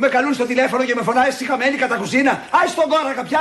Με 0.00 0.08
καλούν 0.08 0.34
στο 0.34 0.44
τηλέφωνο 0.44 0.84
και 0.84 0.94
με 0.94 1.02
φωνάει 1.02 1.30
στη 1.30 1.44
χαμένη 1.44 1.76
κατά 1.76 1.96
κουζίνα. 1.96 2.42
Άι 2.50 2.68
στον 2.68 2.88
κόρακα 2.88 3.22
πια. 3.22 3.40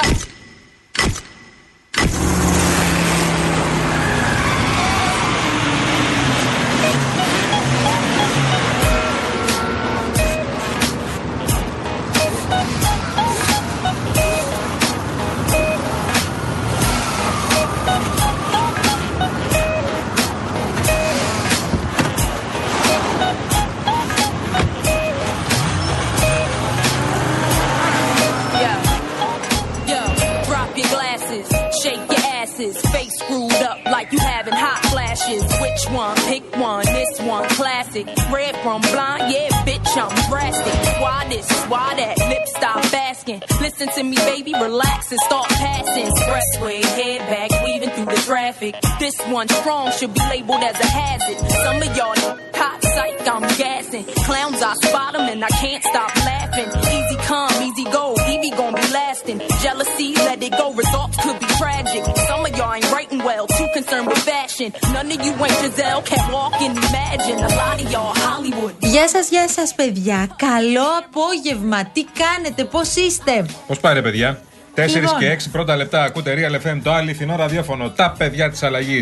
Flashes. 35.27 35.61
Which 35.61 35.95
one? 35.95 36.15
Pick 36.27 36.55
one. 36.57 36.85
This 36.85 37.21
one, 37.21 37.47
classic. 37.49 38.07
Red 38.31 38.55
from 38.57 38.81
blind, 38.81 39.31
yeah, 39.31 39.49
bitch, 39.65 39.97
I'm 39.97 40.29
drastic. 40.29 41.01
Why 41.01 41.25
this? 41.29 41.49
Why 41.65 41.95
that? 41.95 42.17
Lip 42.17 42.47
stop 42.47 42.93
asking. 42.93 43.41
Listen 43.61 43.89
to 43.89 44.03
me, 44.03 44.15
baby, 44.17 44.53
relax 44.53 45.11
and 45.11 45.19
start 45.21 45.47
passing. 45.49 46.05
Expressway, 46.05 46.83
head 46.83 47.19
back, 47.29 47.63
weaving 47.63 47.89
through 47.91 48.05
the 48.05 48.21
traffic. 48.25 48.75
This 48.99 49.19
one 49.27 49.47
strong 49.47 49.91
should 49.91 50.13
be 50.13 50.21
labeled 50.21 50.63
as 50.63 50.79
a 50.79 50.87
hazard. 50.87 51.49
Some 51.63 51.77
of 51.77 51.97
y'all 51.97 52.37
hot 52.53 52.86
psych, 52.97 53.27
I'm 53.33 53.45
gassing. 53.61 54.05
Clowns, 54.27 54.59
I 54.69 54.73
spot 54.85 55.11
'em 55.17 55.25
and 55.33 55.41
I 55.49 55.51
can't 55.63 55.83
stop 55.91 56.11
laughing. 56.31 56.69
Easy 56.95 57.17
come, 57.31 57.55
easy 57.67 57.85
go, 57.97 58.05
Evie 58.33 58.53
gon' 58.59 58.73
be 58.81 58.87
lasting. 58.99 59.37
Jealousy, 59.63 60.09
let 60.27 60.39
it 60.47 60.53
go, 60.61 60.67
results 60.83 61.15
could 61.23 61.37
be 61.43 61.49
tragic. 61.61 62.01
Some 62.29 62.41
of 62.47 62.51
y'all 62.57 62.73
ain't 62.77 62.89
writing 62.93 63.21
well, 63.29 63.45
too 63.57 63.69
concerned 63.77 64.07
with 64.11 64.21
fashion. 64.33 64.69
None 64.95 65.09
of 65.15 65.19
you 65.25 65.33
ain't 65.45 65.59
Giselle, 65.63 66.01
can't 66.11 66.27
walk 66.37 66.55
and 66.65 66.75
imagine. 66.87 67.37
A 67.49 67.51
lot 67.61 67.77
of 67.83 67.87
y'all 67.93 68.13
Hollywood. 68.25 68.73
Γεια 68.79 69.07
σα, 69.13 69.19
γεια 69.19 69.47
σα, 69.57 69.75
παιδιά. 69.75 70.19
Καλό 70.35 70.87
απόγευμα. 71.03 71.79
Τι 71.93 72.03
κάνετε, 72.21 72.63
πώ 72.63 72.81
είστε. 73.05 73.45
Πώ 73.67 73.75
πάει, 73.81 73.93
ρε 73.93 74.01
παιδιά. 74.01 74.39
4 74.75 74.99
Λοιπόν. 74.99 75.19
και 75.19 75.29
6 75.29 75.49
πρώτα 75.51 75.75
λεπτά 75.75 76.03
ακούτε 76.03 76.33
Real 76.37 76.67
FM, 76.67 76.79
το 76.83 76.93
αληθινό 76.93 77.35
ραδιόφωνο, 77.35 77.89
τα 77.89 78.15
παιδιά 78.17 78.49
τη 78.51 78.59
αλλαγή. 78.65 78.99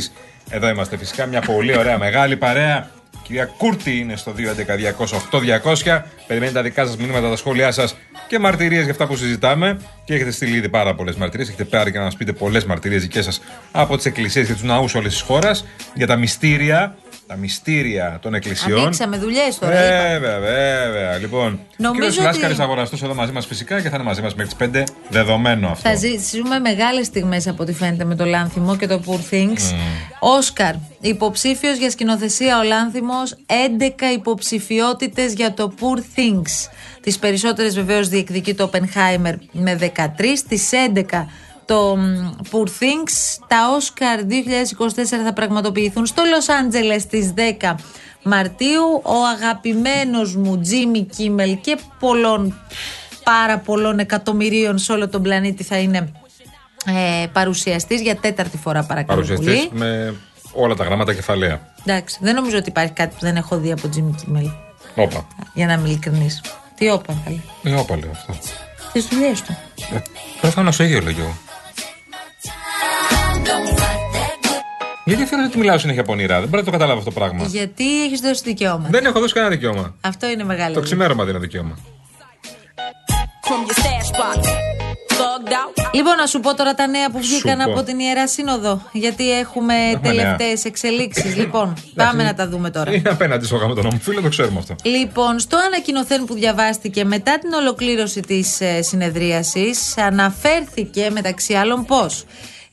Εδώ 0.49 0.67
είμαστε 0.67 0.97
φυσικά 0.97 1.25
μια 1.25 1.41
πολύ 1.41 1.77
ωραία 1.77 1.97
μεγάλη 1.97 2.37
παρέα. 2.37 2.89
Κυρία 3.27 3.45
Κούρτη 3.45 3.97
είναι 3.97 4.15
στο 4.15 4.33
211-200-8200. 5.83 6.01
Περιμένει 6.27 6.51
τα 6.51 6.61
δικά 6.61 6.85
σας 6.85 6.97
μηνύματα, 6.97 7.29
τα 7.29 7.35
σχόλιά 7.35 7.71
σας 7.71 7.95
και 8.27 8.39
μαρτυρίες 8.39 8.83
για 8.83 8.91
αυτά 8.91 9.07
που 9.07 9.15
συζητάμε. 9.15 9.79
Και 10.03 10.13
έχετε 10.13 10.31
στείλει 10.31 10.57
ήδη 10.57 10.69
πάρα 10.69 10.95
πολλές 10.95 11.15
μαρτυρίες. 11.15 11.47
Έχετε 11.47 11.63
πάρει 11.63 11.91
και 11.91 11.97
να 11.97 12.03
μας 12.03 12.15
πείτε 12.15 12.33
πολλές 12.33 12.65
μαρτυρίες 12.65 13.01
δικές 13.01 13.25
σας 13.25 13.41
από 13.71 13.95
τις 13.95 14.05
εκκλησίες 14.05 14.47
και 14.47 14.53
τους 14.53 14.63
ναούς 14.63 14.95
όλης 14.95 15.11
της 15.11 15.21
χώρας 15.21 15.65
για 15.93 16.07
τα 16.07 16.15
μυστήρια. 16.15 16.95
Τα 17.27 17.35
μυστήρια 17.35 18.19
των 18.21 18.33
εκκλησιών. 18.33 18.79
Ανοίξαμε 18.79 19.17
δουλειές 19.17 19.59
τώρα. 19.59 19.73
είπα. 19.73 20.07
Βέβαια, 20.19 20.39
βέβαια. 20.39 21.17
Λοιπόν, 21.17 21.59
Νομίζω 21.77 21.91
ο 21.91 21.93
κύριος 21.93 22.15
ότι- 22.17 22.25
Λάσκαρης 22.25 22.59
αγοραστός 22.59 23.03
εδώ 23.03 23.13
μαζί 23.13 23.31
μας 23.31 23.45
φυσικά 23.45 23.81
και 23.81 23.89
θα 23.89 23.95
είναι 23.95 24.05
μαζί 24.05 24.21
μας 24.21 24.35
μέχρι 24.35 24.53
τις 24.55 24.67
5. 24.67 24.83
Δεδομένο 25.09 25.69
αυτό. 25.69 25.89
Θα 25.89 25.95
ζήσουμε 25.95 26.59
μεγάλες 26.59 27.05
στιγμές 27.05 27.47
από 27.47 27.63
ό,τι 27.63 27.73
φαίνεται 27.73 28.03
με 28.05 28.15
το 28.15 28.25
Λάνθιμο 28.25 28.75
και 28.75 28.87
το 28.87 29.01
Poor 29.05 29.33
Things. 29.33 29.73
Όσκαρ, 30.19 30.73
υποψήφιος 31.01 31.77
για 31.77 31.89
σκηνοθεσία 31.89 32.59
ο 32.59 32.63
Λάνθιμος, 32.63 33.35
11 33.45 34.11
υποψηφιότητες 34.13 35.33
για 35.33 35.53
το 35.53 35.73
Poor 35.79 35.97
Things. 35.99 36.69
Τις 37.01 37.19
περισσότερες 37.19 37.75
βεβαίως 37.75 38.09
διεκδικεί 38.09 38.53
το 38.53 38.69
Oppenheimer 38.73 39.33
με 39.51 39.75
13, 39.75 40.43
τις 40.47 40.71
11 40.71 41.27
το 41.65 41.95
μ, 41.95 42.29
Poor 42.51 42.65
Things. 42.67 43.37
Τα 43.47 43.57
Όσκαρ 43.75 44.19
2024 44.19 45.23
θα 45.25 45.33
πραγματοποιηθούν 45.33 46.05
στο 46.05 46.23
Λος 46.23 46.49
Άντζελες 46.49 47.01
στις 47.01 47.33
10 47.61 47.75
Μαρτίου. 48.23 49.01
Ο 49.03 49.25
αγαπημένος 49.35 50.35
μου 50.35 50.59
Τζίμι 50.61 51.03
Κίμελ 51.03 51.57
και 51.61 51.77
πολλών 51.99 52.59
πάρα 53.23 53.57
πολλών 53.57 53.99
εκατομμυρίων 53.99 54.77
σε 54.77 54.91
όλο 54.91 55.09
τον 55.09 55.21
πλανήτη 55.21 55.63
θα 55.63 55.77
είναι 55.77 56.11
ε, 56.85 57.25
παρουσιαστής 57.33 58.01
για 58.01 58.15
τέταρτη 58.15 58.57
φορά 58.57 58.83
παρακαλώ 58.83 59.21
Παρουσιαστής 59.21 59.67
πολύ. 59.67 59.79
με 59.79 60.15
όλα 60.53 60.75
τα 60.75 60.83
γράμματα 60.83 61.13
κεφαλαία. 61.13 61.73
Εντάξει, 61.85 62.17
δεν 62.21 62.35
νομίζω 62.35 62.57
ότι 62.57 62.69
υπάρχει 62.69 62.91
κάτι 62.91 63.13
που 63.13 63.21
δεν 63.21 63.35
έχω 63.35 63.57
δει 63.57 63.71
από 63.71 63.87
Τζίμι 63.87 64.15
Κίμελ. 64.25 64.49
Όπα. 64.95 65.27
Για 65.53 65.65
να 65.65 65.73
είμαι 65.73 65.87
ειλικρινής. 65.87 66.41
Τι 66.75 66.89
όπα, 66.89 67.21
καλή. 67.23 67.41
Ε, 67.63 67.73
όπα 67.73 67.97
λέω 67.97 68.11
αυτό. 68.11 68.33
Τις 68.93 69.05
δουλειές 69.07 69.41
του. 69.41 69.57
Ε, 69.95 70.01
Προφανώ 70.41 70.69
το 70.77 70.83
ίδιο 70.83 71.01
λέω 71.01 71.11
κι 71.13 71.19
εγώ. 71.19 71.35
Γιατί 75.05 75.25
φαίνεται 75.25 75.47
ότι 75.47 75.57
μιλάω 75.57 75.77
συνέχεια 75.77 76.03
πονηρά. 76.03 76.39
Δεν 76.39 76.49
μπορεί 76.49 76.57
να 76.57 76.63
το 76.63 76.71
καταλάβω 76.71 76.99
αυτό 76.99 77.11
το 77.11 77.19
πράγμα. 77.19 77.45
Γιατί 77.45 78.03
έχεις 78.03 78.19
δώσει 78.19 78.41
δικαιώματα. 78.45 78.89
Δεν 78.91 79.05
έχω 79.05 79.19
δώσει 79.19 79.33
κανένα 79.33 79.55
δικαίωμα. 79.55 79.95
Αυτό 80.01 80.29
είναι 80.29 80.43
μεγάλο. 80.43 80.73
Το 80.73 80.81
ξημέρωμα 80.81 81.23
δίνω 81.25 81.39
δικαίωμα. 81.39 81.77
From 83.47 83.67
your 83.67 83.75
stash 83.75 84.11
box. 84.19 84.43
Thugged 85.17 85.51
out. 85.51 85.89
Λοιπόν, 85.93 86.15
να 86.15 86.25
σου 86.25 86.39
πω 86.39 86.55
τώρα 86.55 86.73
τα 86.73 86.87
νέα 86.87 87.09
που 87.11 87.23
Σου 87.23 87.29
βγήκαν 87.29 87.57
πω. 87.57 87.71
από 87.71 87.83
την 87.83 87.99
Ιερά 87.99 88.27
Σύνοδο. 88.27 88.81
Γιατί 88.91 89.31
έχουμε 89.31 89.73
Έχουμε 89.73 90.07
τελευταίες 90.09 90.65
εξελίξεις. 90.65 91.35
λοιπόν, 91.41 91.73
πάμε 91.95 92.23
να 92.23 92.33
τα 92.33 92.47
δούμε 92.47 92.69
τώρα. 92.69 92.93
Είναι 92.93 93.09
απέναντι 93.09 93.45
στο 93.45 93.55
γάμο 93.55 93.73
τον 93.73 93.83
νόμο 93.83 93.97
φίλο, 94.01 94.21
το 94.21 94.29
ξέρουμε 94.29 94.59
αυτό. 94.59 94.75
Λοιπόν, 94.83 95.39
στο 95.39 95.57
ανακοινωθέν 95.65 96.25
που 96.25 96.33
διαβάστηκε 96.33 97.05
μετά 97.05 97.39
την 97.39 97.53
ολοκλήρωση 97.53 98.19
της 98.21 98.61
ε, 98.61 98.81
συνεδρίασης 98.81 99.97
αναφέρθηκε 99.97 101.09
μεταξύ 101.11 101.53
άλλων 101.53 101.85
πως 101.85 102.23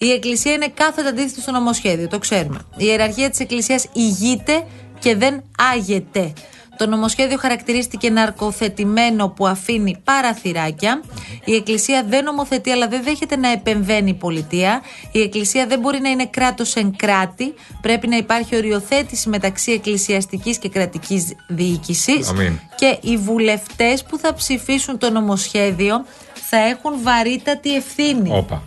η 0.07 0.11
Εκκλησία 0.11 0.53
είναι 0.53 0.69
κάθετα 0.75 1.09
αντίθετη 1.09 1.41
στο 1.41 1.51
νομοσχέδιο, 1.51 2.09
το 2.09 2.19
ξέρουμε. 2.19 2.59
Η 2.77 2.85
ιεραρχία 2.85 3.31
της 3.31 3.41
Εκκλησίας 3.41 3.87
ηγείται 3.93 4.65
και 4.99 5.17
δεν 5.17 5.43
άγεται. 5.75 6.33
Το 6.77 6.87
νομοσχέδιο 6.87 7.39
χαρακτηρίστηκε 7.39 8.11
ναρκοθετημένο 8.11 9.29
που 9.29 9.47
αφήνει 9.47 10.01
παραθυράκια. 10.05 11.03
Η 11.45 11.55
Εκκλησία 11.55 12.05
δεν 12.09 12.25
νομοθετεί 12.25 12.71
αλλά 12.71 12.89
δεν 12.89 13.03
δέχεται 13.03 13.37
να 13.37 13.53
επεμβαίνει 13.53 14.11
η 14.11 14.15
πολιτεία. 14.15 14.83
Η 15.13 15.21
Εκκλησία 15.21 15.67
δεν 15.67 15.79
μπορεί 15.79 16.01
να 16.01 16.09
είναι 16.09 16.27
κράτος 16.27 16.75
εν 16.75 16.97
κράτη. 16.97 17.55
Πρέπει 17.81 18.09
να 18.09 18.17
υπάρχει 18.17 18.57
οριοθέτηση 18.57 19.29
μεταξύ 19.29 19.73
εκκλησιαστικής 19.73 20.59
και 20.59 20.69
κρατικής 20.69 21.35
διοίκησης. 21.49 22.29
Αμήν. 22.29 22.59
Και 22.77 22.99
οι 23.01 23.17
βουλευτές 23.17 24.05
που 24.05 24.19
θα 24.19 24.35
ψηφίσουν 24.35 24.99
το 24.99 25.11
νομοσχέδιο 25.11 26.05
θα 26.35 26.57
έχουν 26.57 26.93
βαρύτατη 27.03 27.75
ευθύνη. 27.75 28.31
Όπα. 28.33 28.63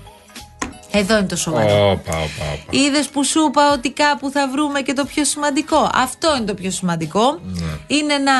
Εδώ 0.98 1.18
είναι 1.18 1.28
το 1.28 1.36
σοβαρό. 1.36 1.90
Όπα, 1.90 2.12
όπα, 2.12 2.18
όπα. 2.54 2.78
Είδες 2.78 3.08
που 3.10 3.24
σου 3.24 3.46
είπα 3.48 3.72
ότι 3.72 3.92
κάπου 3.92 4.30
θα 4.32 4.48
βρούμε 4.50 4.82
και 4.82 4.94
το 4.94 5.06
πιο 5.06 5.26
σημαντικό. 5.26 5.90
Αυτό 5.94 6.36
είναι 6.38 6.46
το 6.46 6.54
πιο 6.54 6.72
σημαντικό. 6.72 7.40
Είναι 7.88 8.14
ένα 8.14 8.34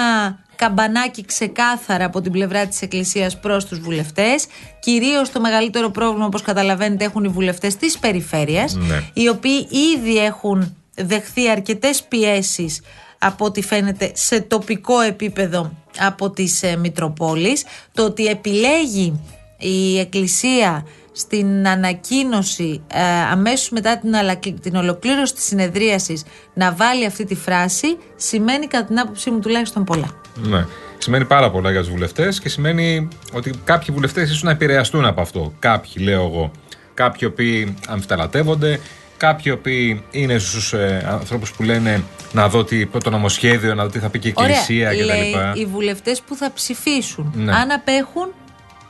καμπανάκι 0.56 1.26
ξεκάθαρα 1.26 2.06
από 2.06 2.22
την 2.22 2.32
πλευρά 2.32 2.68
της 2.68 2.82
Εκκλησίας 2.82 3.40
προς 3.40 3.66
τους 3.66 3.80
βουλευτές. 3.80 4.46
Κυρίως 4.80 5.32
το 5.32 5.40
μεγαλύτερο 5.40 5.90
πρόβλημα, 5.90 6.26
όπως 6.26 6.42
καταλαβαίνετε, 6.42 7.06
έχουν 7.06 7.24
οι 7.24 7.28
βουλευτές 7.28 7.76
της 7.76 7.98
περιφέρειας, 7.98 8.74
Ναι. 8.74 9.02
οι 9.14 9.28
οποίοι 9.30 9.68
ήδη 9.96 10.18
έχουν 10.18 10.76
δεχθεί 10.96 11.50
αρκετές 11.50 12.04
πιέσεις 12.04 12.82
από 13.20 13.46
ό,τι 13.46 13.62
φαίνεται 13.62 14.12
σε 14.14 14.42
τοπικό 14.42 15.00
επίπεδο 15.00 15.72
από 16.00 16.30
τις 16.30 16.64
ε, 16.64 16.76
Μητροπόλεις. 16.78 17.64
Το 17.94 18.04
ότι 18.06 18.26
επιλέγει 18.26 19.20
η 19.58 20.00
Εκκλησία 20.00 20.86
στην 21.18 21.68
ανακοίνωση 21.68 22.82
ε, 22.94 23.02
αμέσως 23.32 23.70
μετά 23.70 23.98
την, 23.98 24.16
αλακλ- 24.16 24.60
την 24.62 24.76
ολοκλήρωση 24.76 25.34
της 25.34 25.44
συνεδρίασης 25.44 26.24
να 26.54 26.72
βάλει 26.74 27.06
αυτή 27.06 27.26
τη 27.26 27.36
φράση 27.36 27.98
σημαίνει 28.16 28.68
κατά 28.68 28.86
την 28.86 29.00
άποψή 29.00 29.32
μου 29.32 29.40
τουλάχιστον 29.40 29.84
πολλά. 29.84 30.08
Ναι. 30.36 30.66
Σημαίνει 30.98 31.26
πάρα 31.26 31.52
πολλά 31.52 31.72
για 31.72 31.80
τους 31.80 31.90
βουλευτές 31.90 32.40
και 32.40 32.50
σημαίνει 32.50 33.08
ότι 33.34 33.52
κάποιοι 33.64 33.96
βουλευτές 33.96 34.30
ίσως 34.30 34.44
να 34.44 34.52
επηρεαστούν 34.52 35.06
από 35.06 35.22
αυτό. 35.22 35.54
Κάποιοι, 35.60 35.92
λέω 36.00 36.26
εγώ. 36.26 36.52
Κάποιοι 36.94 37.28
οποίοι 37.32 37.76
αμφιταλατεύονται, 37.88 38.80
κάποιοι 39.18 39.54
οποίοι 39.58 40.04
είναι 40.12 40.38
στους 40.38 40.74
ε, 40.74 41.08
ανθρώπους 41.10 41.52
που 41.52 41.64
λένε 41.64 42.04
να 42.32 42.50
δω 42.50 42.64
τι, 42.64 42.86
το 42.86 43.10
νομοσχέδιο, 43.10 43.76
να 43.76 43.84
δω 43.84 43.90
τι 43.90 44.00
θα 44.00 44.10
πει 44.10 44.20
και 44.20 44.28
η 44.28 44.34
Εκκλησία 44.38 44.94
λέει 44.94 45.32
κτλ. 45.32 45.60
οι 45.60 45.66
βουλευτές 45.66 46.22
που 46.22 46.36
θα 46.36 46.52
ψηφίσουν 46.54 47.34
Ναι. 47.36 47.52
αν 47.56 47.72
απέχουν 47.72 48.34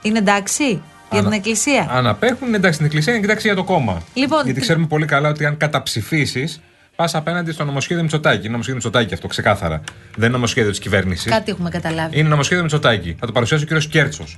είναι 0.02 0.18
εντάξει 0.18 0.82
για 1.10 1.20
Αν- 1.20 1.24
την 1.26 1.34
Εκκλησία. 1.34 1.88
Αν 1.92 2.08
απέχουν, 2.08 2.48
είναι 2.48 2.56
εντάξει 2.58 2.74
στην 2.74 2.86
Εκκλησία, 2.86 3.14
είναι 3.14 3.24
εντάξει 3.26 3.48
για 3.48 3.56
το 3.56 3.64
κόμμα. 3.64 4.02
Λοιπόν, 4.14 4.40
Γιατί 4.44 4.54
τι- 4.60 4.66
ξέρουμε 4.66 4.88
πολύ 4.88 5.06
καλά 5.06 5.30
ότι 5.30 5.46
αν 5.46 5.58
καταψηφίσεις, 5.58 6.62
πας 6.96 7.16
απέναντι 7.16 7.52
στο 7.52 7.64
νομοσχέδιο 7.66 8.04
Μητσοτάκη. 8.04 8.40
Είναι 8.40 8.50
νομοσχέδιο 8.50 8.76
Μητσοτάκη 8.84 9.14
αυτό, 9.14 9.28
ξεκάθαρα. 9.28 9.82
Δεν 10.16 10.24
είναι 10.24 10.28
νομοσχέδιο 10.28 10.70
της 10.70 10.80
κυβέρνησης. 10.80 11.32
Κάτι 11.32 11.52
έχουμε 11.52 11.70
καταλάβει. 11.70 12.20
Είναι 12.20 12.30
νομοσχέδιο 12.30 12.64
Μητσοτάκη. 12.64 13.16
Θα 13.20 13.26
το 13.26 13.32
παρουσιάσει 13.32 13.64
ο 13.74 13.78
κ. 13.78 13.82
Κέρτσος. 13.82 14.38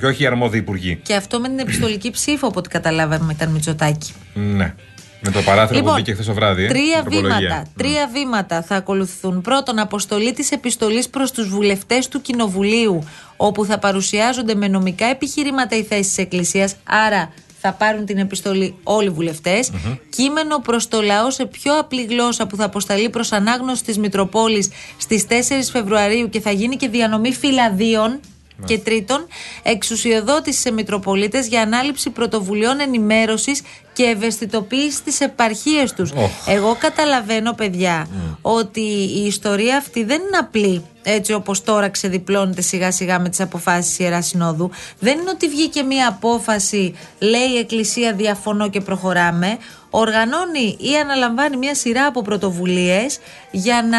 Και 0.00 0.06
όχι 0.06 0.22
οι 0.22 0.26
αρμόδιοι 0.26 0.58
υπουργοί. 0.58 0.96
Και 1.02 1.14
αυτό 1.14 1.40
με 1.40 1.48
την 1.48 1.58
επιστολική 1.58 2.10
ψήφο, 2.10 2.46
από 2.46 2.58
ό,τι 2.58 2.68
καταλάβαμε, 2.68 3.32
ήταν 3.32 3.50
Μητσοτάκη. 3.50 4.12
Ναι. 4.34 4.74
Με 5.20 5.30
το 5.30 5.40
παράθυρο 5.42 5.78
Λοιπόν, 5.78 5.92
που 5.92 5.98
μπήκε 5.98 6.12
χθες 6.12 6.26
το 6.26 6.34
βράδυ. 6.34 6.64
ε, 6.64 6.68
Τρία 6.68 6.98
η 6.98 7.00
τροπολογία. 7.00 7.38
βήματα, 7.38 7.66
τρία 7.76 8.08
βήματα 8.12 8.62
θα 8.62 8.76
ακολουθούν. 8.76 9.40
Πρώτον, 9.40 9.78
αποστολή 9.78 10.32
της 10.32 10.50
επιστολής 10.50 11.08
προς 11.08 11.30
τους 11.32 11.48
βουλευτές 11.48 12.08
του 12.08 12.20
Κοινοβουλίου, 12.22 13.04
όπου 13.36 13.64
θα 13.64 13.78
παρουσιάζονται 13.78 14.54
με 14.54 14.68
νομικά 14.68 15.06
επιχειρήματα 15.06 15.76
οι 15.76 15.82
θέσεις 15.82 16.06
της 16.06 16.18
Εκκλησίας. 16.18 16.76
Άρα 16.84 17.32
θα 17.60 17.72
πάρουν 17.72 18.06
την 18.06 18.18
επιστολή 18.18 18.74
όλοι 18.82 19.06
οι 19.06 19.10
βουλευτες 19.10 19.70
Κείμενο 20.10 20.58
προς 20.58 20.88
το 20.88 21.00
λαό 21.02 21.30
σε 21.30 21.46
πιο 21.46 21.78
απλή 21.78 22.04
γλώσσα 22.04 22.46
που 22.46 22.56
θα 22.56 22.64
αποσταλεί 22.64 23.08
προς 23.10 23.32
ανάγνωση 23.32 23.84
της 23.84 23.98
Μητροπόλης 23.98 24.68
στις 24.96 25.26
4 25.28 25.70
Φεβρουαρίου 25.72 26.28
και 26.28 26.40
θα 26.40 26.50
γίνει 26.50 26.76
και 26.76 26.88
διανομή 26.88 27.32
φυλαδίων. 27.32 28.20
Και 28.64 28.78
τρίτον, 28.78 29.26
εξουσιοδότηση 29.62 30.60
σε 30.60 30.70
Μητροπολίτες 30.70 31.46
για 31.46 31.62
ανάληψη 31.62 32.10
πρωτοβουλειών 32.10 32.80
ενημέρωσης 32.80 33.62
και 33.92 34.02
ευαισθητοποίησης 34.02 34.94
στις 34.94 35.20
επαρχίες 35.20 35.92
τους. 35.92 36.10
Οχ. 36.10 36.30
Εγώ 36.48 36.76
καταλαβαίνω, 36.80 37.52
παιδιά, 37.52 38.08
ότι 38.42 38.80
η 39.14 39.26
ιστορία 39.26 39.76
αυτή 39.76 40.04
δεν 40.04 40.20
είναι 40.20 40.36
απλή. 40.36 40.84
Έτσι 41.02 41.32
όπως 41.32 41.62
τώρα 41.62 41.88
ξεδιπλώνεται 41.88 42.60
σιγά 42.60 42.92
σιγά 42.92 43.20
με 43.20 43.28
τις 43.28 43.40
αποφάσεις 43.40 43.98
Ιεράς 43.98 44.26
Συνόδου. 44.26 44.70
Δεν 44.98 45.18
είναι 45.18 45.30
ότι 45.30 45.48
βγήκε 45.48 45.82
μία 45.82 46.08
απόφαση, 46.08 46.94
λέει 47.18 47.48
η 47.54 47.58
Εκκλησία 47.58 48.12
διαφωνώ 48.12 48.70
και 48.70 48.80
προχωράμε. 48.80 49.58
Οργανώνει 49.90 50.76
ή 50.80 50.96
αναλαμβάνει 51.02 51.56
μία 51.56 51.74
σειρά 51.74 52.06
από 52.06 52.22
πρωτοβουλίες 52.22 53.18
για 53.50 53.86
να 53.90 53.98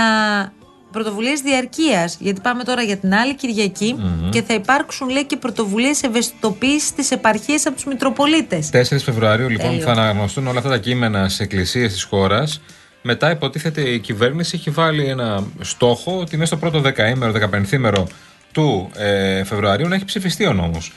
πρωτοβουλίες 0.92 1.42
διαρκείας. 1.42 2.18
Γιατί 2.20 2.42
πάμε 2.42 2.64
τώρα 2.64 2.82
για 2.82 2.98
την 2.98 3.14
άλλη 3.14 3.36
Κυριακή 3.36 3.96
και 4.30 4.42
θα 4.42 4.54
υπάρξουν 4.54 5.10
λέει 5.10 5.26
και 5.26 5.38
πρωτοβουλίες 5.38 6.04
ευαισθητοποίησης 6.04 6.88
στις 6.88 7.12
επαρχίες 7.12 7.66
από 7.66 7.76
τους 7.76 7.86
Μητροπολίτες. 7.86 8.70
4 8.74 8.84
Φεβρουαρίου 9.04 9.50
λοιπόν 9.50 9.70
Τέλειο. 9.70 9.86
θα 9.86 9.92
αναγνωστούν 9.92 10.48
όλα 10.48 10.58
αυτά 10.58 10.70
τα 10.70 10.78
κείμενα 10.78 11.28
στις 11.28 11.40
εκκλησίες 11.40 11.92
της 11.92 12.04
χώρας. 12.04 12.62
Μετά 13.02 13.32
υποτίθεται 13.32 13.82
η 13.82 14.00
κυβέρνηση 14.00 14.56
έχει 14.56 14.70
βάλει 14.70 15.06
ένα 15.06 15.44
στόχο 15.60 16.20
ότι 16.20 16.38
μέσα 16.38 16.46
στο 16.46 16.58
πρώτο 16.58 16.80
δεκαήμερο, 16.80 17.32
δεκαπενθήμερο 17.32 18.08
του 18.52 18.90
ε, 18.98 19.44
Φεβρουαρίου 19.44 19.88
να 19.88 19.96
έχει 19.96 20.06
ψηφιστεί 20.06 20.46
ο 20.46 20.54
νόμος. 20.54 20.92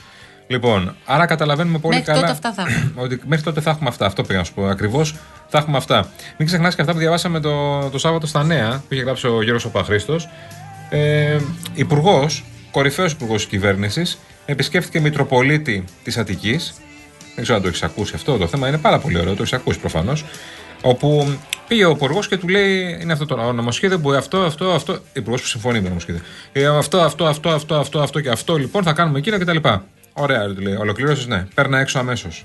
Λοιπόν, 0.46 0.94
άρα 1.04 1.26
καταλαβαίνουμε 1.26 1.78
πολύ 1.78 1.94
Μέχρι 1.94 2.12
καλά 2.12 2.20
τότε 2.20 2.32
αυτά 2.32 2.52
θα 2.52 2.62
έχουμε. 2.62 3.02
ότι 3.04 3.20
μέχρι 3.26 3.44
τότε 3.44 3.60
θα 3.60 3.70
έχουμε 3.70 3.88
αυτά. 3.88 4.06
Αυτό 4.06 4.22
πήγα 4.22 4.38
να 4.38 4.44
σου 4.44 4.54
πω. 4.54 4.66
Ακριβώς 4.66 5.14
θα 5.48 5.58
έχουμε 5.58 5.76
αυτά. 5.76 6.08
Μην 6.38 6.46
ξεχνάς 6.46 6.74
και 6.74 6.80
αυτά 6.80 6.92
που 6.92 6.98
διαβάσαμε 6.98 7.40
το, 7.40 7.88
το 7.90 7.98
Σάββατο 7.98 8.26
στα 8.26 8.44
Νέα 8.44 8.82
που 8.88 8.94
είχε 8.94 9.02
γράψει 9.02 9.26
ο 9.26 9.42
Γιώργο 9.42 9.62
Οπαχρήστο. 9.66 10.16
Ε, 10.90 11.38
υπουργός, 11.74 12.44
κορυφαίος 12.70 13.12
υπουργός 13.12 13.36
της 13.36 13.46
κυβέρνησης, 13.46 14.18
επισκέφθηκε 14.46 15.00
Μητροπολίτη 15.00 15.84
της 16.02 16.18
Αττικής. 16.18 16.74
Δεν 17.34 17.42
ξέρω 17.42 17.56
αν 17.56 17.62
το 17.62 17.68
έχεις 17.68 17.82
ακούσει 17.82 18.12
αυτό. 18.14 18.36
Το 18.36 18.46
θέμα 18.46 18.68
είναι 18.68 18.78
πάρα 18.78 18.98
πολύ 18.98 19.18
ωραίο. 19.18 19.34
Το 19.34 19.42
έχεις 19.42 19.52
ακούσει 19.52 19.78
προφανώς. 19.78 20.24
Όπου 20.82 21.38
πήγε 21.68 21.84
ο 21.84 21.90
υπουργός 21.90 22.28
και 22.28 22.36
του 22.36 22.48
λέει: 22.48 22.98
Είναι 23.00 23.12
αυτό 23.12 23.26
το 23.26 23.52
νομοσχέδιο 23.52 23.98
που 23.98 24.12
αυτό, 24.12 24.38
αυτό, 24.38 24.70
αυτό. 24.70 24.98
Υπουργός 25.12 25.40
που 25.40 25.46
συμφωνεί 25.46 25.76
με 25.76 25.82
το 25.82 25.88
νομοσχέδιο. 25.88 26.22
Ε, 26.52 26.66
αυτό, 26.66 27.00
αυτό, 27.00 27.26
αυτό, 27.26 27.50
αυτό, 27.50 27.74
αυτό, 27.74 28.00
αυτό 28.00 28.20
και 28.20 28.28
αυτό 28.28 28.56
λοιπόν 28.56 28.82
θα 28.82 28.92
κάνουμε 28.92 29.18
εκείνο 29.18 29.38
κτλ. 29.38 29.56
Ωραία, 30.14 30.54
του 30.54 30.60
λέει. 30.60 30.74
Ολοκλήρωσες, 30.74 31.26
ναι. 31.26 31.46
Παίρνα 31.54 31.78
έξω 31.78 31.98
αμέσως. 31.98 32.44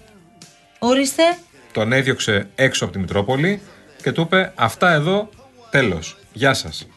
Ορίστε. 0.79 1.23
Τον 1.71 1.93
έδιωξε 1.93 2.47
έξω 2.55 2.83
από 2.83 2.93
τη 2.93 2.99
Μητρόπολη 2.99 3.61
και 4.03 4.11
του 4.11 4.21
είπε: 4.21 4.51
Αυτά 4.55 4.91
εδώ, 4.91 5.29
τέλος. 5.71 6.17
Γεια 6.33 6.53
σας. 6.53 6.87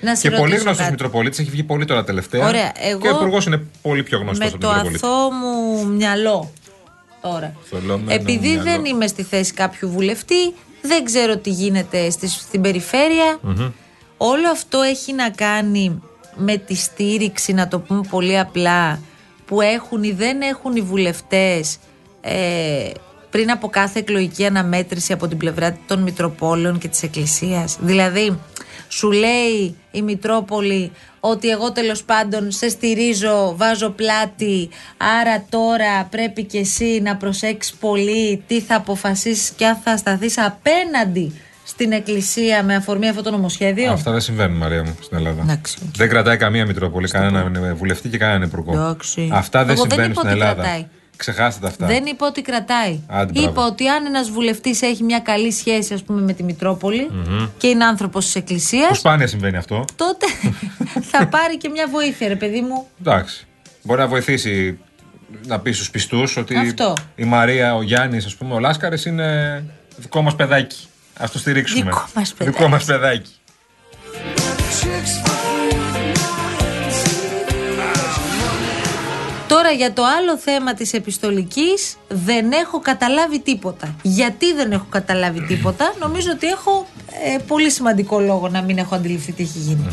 Να 0.00 0.14
σε 0.16 0.22
Και 0.22 0.28
πολύ 0.28 0.40
ρωτήσω 0.42 0.62
γνωστός 0.62 0.78
κάτι. 0.78 0.90
Μητροπολίτη, 0.90 1.42
έχει 1.42 1.50
βγει 1.50 1.62
πολύ 1.62 1.84
τώρα 1.84 2.04
τελευταία. 2.04 2.46
Ωραία, 2.46 2.72
εγώ- 2.76 3.00
Και 3.00 3.08
ο 3.08 3.10
υπουργός 3.10 3.46
είναι 3.46 3.62
πολύ 3.82 4.02
πιο 4.02 4.18
γνωστός 4.18 4.38
Με 4.38 4.44
από 4.46 4.58
το 4.58 4.66
τον 4.66 4.74
Μητροπολίτη. 4.76 5.06
αθώο 5.06 5.30
μου 5.30 5.86
μυαλό 5.86 6.52
τώρα. 7.22 7.54
Θολώμενο 7.70 8.12
Επειδή 8.12 8.48
μυαλό. 8.48 8.62
δεν 8.62 8.84
είμαι 8.84 9.06
στη 9.06 9.22
θέση 9.22 9.52
κάποιου 9.52 9.90
βουλευτή, 9.90 10.54
δεν 10.82 11.04
ξέρω 11.04 11.36
τι 11.36 11.50
γίνεται 11.50 12.10
στη, 12.10 12.28
στην 12.28 12.60
περιφερεια 12.60 13.38
Όλο 14.16 14.50
αυτό 14.50 14.80
έχει 14.80 15.12
να 15.12 15.30
κάνει 15.30 16.02
με 16.36 16.56
τη 16.56 16.74
στήριξη, 16.74 17.52
να 17.52 17.68
το 17.68 17.78
πούμε 17.80 18.00
πολύ 18.10 18.38
απλά, 18.38 19.00
που 19.48 19.60
έχουν 19.60 20.02
ή 20.02 20.12
δεν 20.12 20.40
έχουν 20.40 20.76
οι 20.76 20.80
βουλευτές 20.80 21.78
ε, 22.20 22.90
πριν 23.30 23.50
από 23.50 23.68
κάθε 23.68 23.98
εκλογική 23.98 24.46
αναμέτρηση 24.46 25.12
από 25.12 25.28
την 25.28 25.36
πλευρά 25.36 25.78
των 25.86 26.02
Μητροπόλεων 26.02 26.78
και 26.78 26.88
της 26.88 27.02
Εκκλησίας. 27.02 27.76
Δηλαδή, 27.80 28.38
σου 28.88 29.10
λέει 29.10 29.76
η 29.90 30.02
Μητρόπολη 30.02 30.92
ότι 31.20 31.48
εγώ 31.48 31.72
τέλος 31.72 32.04
πάντων 32.04 32.50
σε 32.50 32.68
στηρίζω, 32.68 33.56
βάζω 33.56 33.90
πλάτη, 33.90 34.68
άρα 35.20 35.44
τώρα 35.48 36.04
πρέπει 36.10 36.44
και 36.44 36.58
εσύ 36.58 37.00
να 37.02 37.16
προσέξεις 37.16 37.74
πολύ 37.74 38.42
τι 38.46 38.60
θα 38.60 38.76
αποφασίσεις 38.76 39.50
και 39.50 39.66
αν 39.66 39.76
θα 39.84 39.96
σταθείς 39.96 40.38
απέναντι 40.38 41.40
στην 41.68 41.92
Εκκλησία 41.92 42.62
με 42.62 42.74
αφορμή 42.74 43.08
αυτό 43.08 43.22
το 43.22 43.30
νομοσχέδιο; 43.30 43.92
Αυτά 43.92 44.10
δεν 44.10 44.20
συμβαίνουν, 44.20 44.56
Μαρία 44.56 44.84
μου, 44.84 44.96
στην 45.02 45.16
Ελλάδα. 45.16 45.42
Εντάξει. 45.42 45.78
Δεν 45.96 46.08
κρατάει 46.08 46.36
καμία 46.36 46.66
Μητρόπολη, 46.66 47.08
κανέναν 47.08 47.74
βουλευτή 47.76 48.08
και 48.08 48.18
κανέναν 48.18 48.42
υπουργό. 48.42 48.72
Εντάξει. 48.72 49.30
Αυτά 49.32 49.64
δεν 49.64 49.74
Εγώ 49.76 49.82
δεν 49.84 49.90
συμβαίνουν 49.90 50.10
είπα 50.12 50.20
στην 50.20 50.32
ότι 50.32 50.40
Ελλάδα. 50.40 50.62
κρατάει. 50.62 50.86
Ξεχάστε 51.16 51.60
τα 51.60 51.68
αυτά. 51.68 51.86
Δεν 51.86 52.06
είπα 52.06 52.26
ότι 52.26 52.42
κρατάει. 52.42 53.00
Άντε, 53.06 53.32
μπράβο. 53.32 53.48
είπα 53.50 53.66
ότι 53.66 53.88
αν 53.88 54.06
ένας 54.06 54.30
βουλευτής 54.30 54.82
έχει 54.82 55.02
μια 55.02 55.18
καλή 55.18 55.52
σχέση, 55.52 55.94
ας 55.94 56.02
πούμε, 56.02 56.20
με 56.20 56.32
τη 56.32 56.42
μητροπολη 56.42 57.10
και 57.58 57.66
είναι 57.66 57.84
άνθρωπος 57.84 58.24
της 58.24 58.34
Εκκλησίας, 58.34 58.88
Που 58.88 58.94
σπάνια 58.94 59.26
συμβαίνει 59.26 59.56
αυτό; 59.56 59.84
τότε 59.96 60.26
θα 61.10 61.26
πάρει 61.26 61.56
και 61.56 61.68
μια 61.68 61.88
βοήθεια, 61.90 62.28
ρε 62.28 62.36
παιδί 62.36 62.60
μου. 62.60 62.86
Εντάξει. 63.00 63.46
Μπορεί 63.82 64.00
να 64.00 64.06
βοηθήσει 64.06 64.78
να 65.46 65.58
πει 65.60 65.72
στους 65.72 65.90
πιστούς 65.90 66.36
ότι 66.36 66.56
Αυτό. 66.56 66.92
η 67.16 67.24
Μαρία, 67.24 67.74
ο 67.74 67.82
Γιάννης, 67.82 68.24
ας 68.26 68.34
πούμε, 68.34 68.54
ο 68.54 68.58
Λάσκαρης 68.58 69.04
είναι 69.04 69.64
δικό 69.96 70.22
μας 70.22 70.36
παιδάκι. 70.36 70.86
Α 71.18 71.28
το 71.32 71.38
στηρίξουμε. 71.38 71.82
Δικό 71.84 72.08
μας 72.14 72.32
παιδάκι. 72.34 72.56
Δικό 72.56 72.68
μας 72.68 72.84
παιδάκι. 72.84 73.30
Τώρα 79.48 79.70
για 79.70 79.92
το 79.92 80.02
άλλο 80.04 80.38
θέμα 80.38 80.74
της 80.74 80.92
επιστολικής 80.92 81.96
δεν 82.08 82.52
έχω 82.52 82.80
καταλάβει 82.80 83.40
τίποτα. 83.40 83.96
Γιατί 84.02 84.54
δεν 84.54 84.72
έχω 84.72 84.86
καταλάβει 84.88 85.40
τίποτα, 85.40 85.94
νομίζω 86.00 86.30
ότι 86.30 86.46
έχω 86.46 86.86
ε, 87.24 87.38
πολύ 87.46 87.70
σημαντικό 87.70 88.20
λόγο 88.20 88.48
να 88.48 88.62
μην 88.62 88.78
έχω 88.78 88.94
αντιληφθεί 88.94 89.32
τι 89.32 89.42
έχει 89.42 89.58
γίνει. 89.58 89.86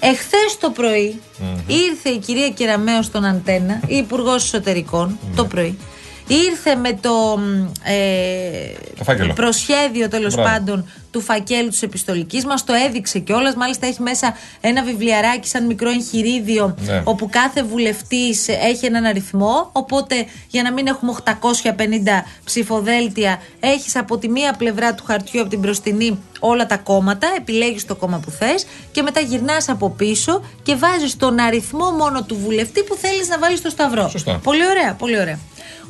Εχθές 0.00 0.58
το 0.60 0.70
πρωι 0.70 1.20
ήρθε 1.66 2.08
η 2.08 2.18
κυρία 2.18 2.48
Κεραμέο 2.48 3.02
στον 3.02 3.24
Αντένα, 3.24 3.80
η 3.86 3.96
Υπουργός 3.96 4.44
Εσωτερικών, 4.44 5.18
το 5.36 5.44
πρωί. 5.44 5.78
Ήρθε 6.26 6.74
με 6.74 6.92
το, 7.00 7.38
μ, 7.38 7.64
ε, 7.82 8.72
Το 8.98 9.04
φάκελο. 9.04 9.32
προσχέδιο 9.32 10.08
τέλος 10.08 10.34
Μπράβο. 10.34 10.48
πάντων 10.50 10.86
του 11.14 11.20
φακέλου 11.20 11.68
της 11.68 11.82
επιστολικής. 11.82 12.44
Μας 12.44 12.64
το 12.64 12.72
έδειξε 12.72 13.18
κιόλας. 13.18 13.54
Μάλιστα 13.54 13.86
έχει 13.86 14.02
μέσα 14.02 14.36
ένα 14.60 14.82
βιβλιαράκι 14.82 15.48
σαν 15.48 15.66
μικρό 15.66 15.90
εγχειρίδιο 15.90 16.74
Ναι. 16.86 17.02
όπου 17.04 17.28
κάθε 17.30 17.62
βουλευτής 17.62 18.48
έχει 18.48 18.86
έναν 18.86 19.04
αριθμό. 19.04 19.68
Οπότε 19.72 20.26
για 20.48 20.62
να 20.62 20.72
μην 20.72 20.86
έχουμε 20.86 21.10
850 21.10 22.24
ψηφοδέλτια, 22.44 23.40
έχεις 23.60 23.96
από 23.96 24.18
τη 24.18 24.28
μία 24.28 24.52
πλευρά 24.52 24.94
του 24.94 25.04
χαρτιού, 25.04 25.40
από 25.40 25.50
την 25.50 25.58
μπροστινή, 25.58 26.18
όλα 26.40 26.66
τα 26.66 26.76
κόμματα. 26.76 27.28
Επιλέγεις 27.36 27.84
το 27.86 27.94
κόμμα 27.94 28.18
που 28.18 28.30
θες 28.30 28.66
και 28.92 29.02
μετά 29.02 29.20
γυρνάς 29.20 29.68
από 29.68 29.90
πίσω 29.90 30.44
και 30.62 30.74
βάζεις 30.74 31.16
τον 31.16 31.38
αριθμό 31.38 31.90
μόνο 31.90 32.22
του 32.22 32.36
βουλευτή 32.44 32.82
που 32.82 32.94
θέλεις 32.94 33.28
να 33.28 33.38
βάλεις 33.38 33.58
στο 33.58 33.70
σταυρό. 33.70 34.08
Σωστά. 34.08 34.40
Πολύ 34.42 34.66
ωραία, 34.66 34.94
πολύ 34.94 35.20
ωραία. 35.20 35.38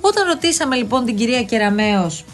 Όταν 0.01 0.27
ρωτήσαμε 0.27 0.77
λοιπόν 0.77 1.05
την 1.05 1.17
κυρία 1.17 1.43
Κεραμέως 1.43 2.25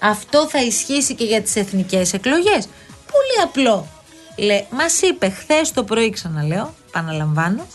αυτό 0.00 0.48
θα 0.48 0.62
ισχύσει 0.62 1.14
και 1.14 1.24
για 1.24 1.42
τις 1.42 1.56
εθνικές 1.56 2.12
εκλογές. 2.12 2.68
Πολύ 3.12 3.42
απλό. 3.44 3.86
Λέ, 4.36 4.64
μας 4.70 5.00
είπε 5.00 5.28
χθες 5.28 5.72
το 5.72 5.84
πρωί, 5.84 6.10
ξαναλέω, 6.10 6.74
επαναλαμβάνω, 6.88 7.66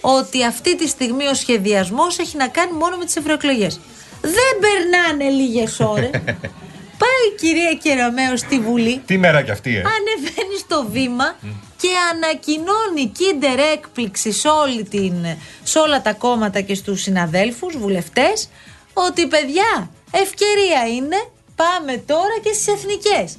ότι 0.00 0.44
αυτή 0.44 0.76
τη 0.76 0.88
στιγμή 0.88 1.26
ο 1.26 1.34
σχεδιασμός 1.34 2.18
έχει 2.18 2.36
να 2.36 2.48
κάνει 2.48 2.72
μόνο 2.72 2.96
με 2.96 3.04
τις 3.04 3.16
ευρωεκλογές. 3.16 3.80
Δεν 4.20 4.52
περνάνε 4.60 5.30
λίγες 5.30 5.80
ώρες. 5.80 6.10
Πάει 7.02 7.24
η 7.32 7.36
κυρία 7.38 7.74
Κεραμέως 7.82 8.40
στη 8.40 8.60
Βουλή, 8.60 9.02
Τι 9.06 9.18
μέρα 9.18 9.42
κι 9.42 9.50
αυτή, 9.50 9.76
ε; 9.76 9.78
ανεβαίνει 9.78 10.58
στο 10.58 10.86
βήμα 10.90 11.36
και 11.76 11.88
ανακοινώνει 12.12 13.06
κίντερ 13.12 13.58
έκπληξη 13.58 14.32
σε, 14.32 14.48
όλη 14.48 14.84
την, 14.84 15.14
σε 15.62 15.78
όλα 15.78 16.02
τα 16.02 16.12
κόμματα 16.12 16.60
και 16.60 16.74
στους 16.74 17.02
συναδέλφους, 17.02 17.76
βουλευτές, 17.76 18.48
ότι 18.92 19.26
παιδιά, 19.26 19.90
ευκαιρία 20.10 20.86
είναι, 20.96 21.16
πάμε 21.56 21.96
τώρα 22.06 22.38
και 22.42 22.52
στις 22.52 22.68
εθνικές. 22.68 23.36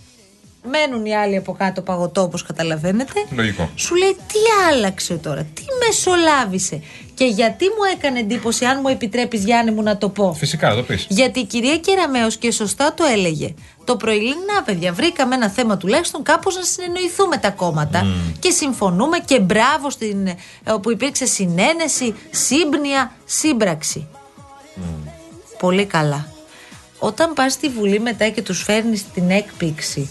Μένουν 0.70 1.06
οι 1.06 1.16
άλλοι 1.16 1.36
από 1.36 1.54
κάτω 1.54 1.82
παγωτό 1.82 2.22
όπως 2.22 2.44
καταλαβαίνετε. 2.44 3.26
Λογικό. 3.30 3.70
Σου 3.76 3.96
λέει 3.96 4.14
τι 4.14 4.40
άλλαξε 4.70 5.14
τώρα, 5.14 5.44
τι 5.54 5.64
μεσολάβησε 5.86 6.82
και 7.14 7.26
γιατί 7.26 7.66
μου 7.66 7.84
έκανε 7.96 8.20
εντύπωση 8.20 8.66
αν 8.66 8.80
μου 8.82 8.88
επιτρέπεις 8.88 9.44
Γιάννη 9.44 9.72
μου 9.72 9.82
να 9.82 9.98
το 9.98 10.10
πω. 10.10 10.34
Φυσικά, 10.34 10.70
να 10.70 10.76
το 10.76 10.84
πεις. 10.84 11.06
Γιατί 11.10 11.40
η 11.40 11.46
κυρία 11.46 11.78
Κεραμέως 11.78 12.38
και 12.38 12.52
σωστά 12.52 12.94
το 12.94 13.04
έλεγε. 13.04 13.54
Το 13.84 13.96
πρωί 13.96 14.20
λέει, 14.20 14.34
να 14.56 14.64
παιδιά, 14.64 14.94
βρήκαμε 14.94 15.36
ένα 15.36 15.50
θέμα 15.50 15.78
τουλάχιστον 15.78 16.24
κάπως 16.24 16.56
να 16.56 16.64
συνεννοηθούμε 16.64 17.38
τα 17.38 17.50
κόμματα 17.52 18.06
και 18.40 18.50
συμφωνούμε 18.50 19.18
και 19.26 19.40
μπράβο 19.40 19.90
στην, 19.90 20.28
ε, 20.28 20.36
όπου 20.68 20.92
υπήρξε 20.92 21.26
συνένεση, 21.26 22.16
σύμπνοια, 22.32 23.12
σύμπραξη. 23.26 24.08
Πολύ 25.60 25.86
καλά. 25.86 26.35
Όταν 27.06 27.34
πας 27.34 27.54
στη 27.54 27.70
Βουλή 27.70 28.00
μετά 28.00 28.30
και 28.30 28.42
τους 28.42 28.64
φέρνεις 28.64 29.04
την 29.14 29.30
έκπληξη, 29.30 30.10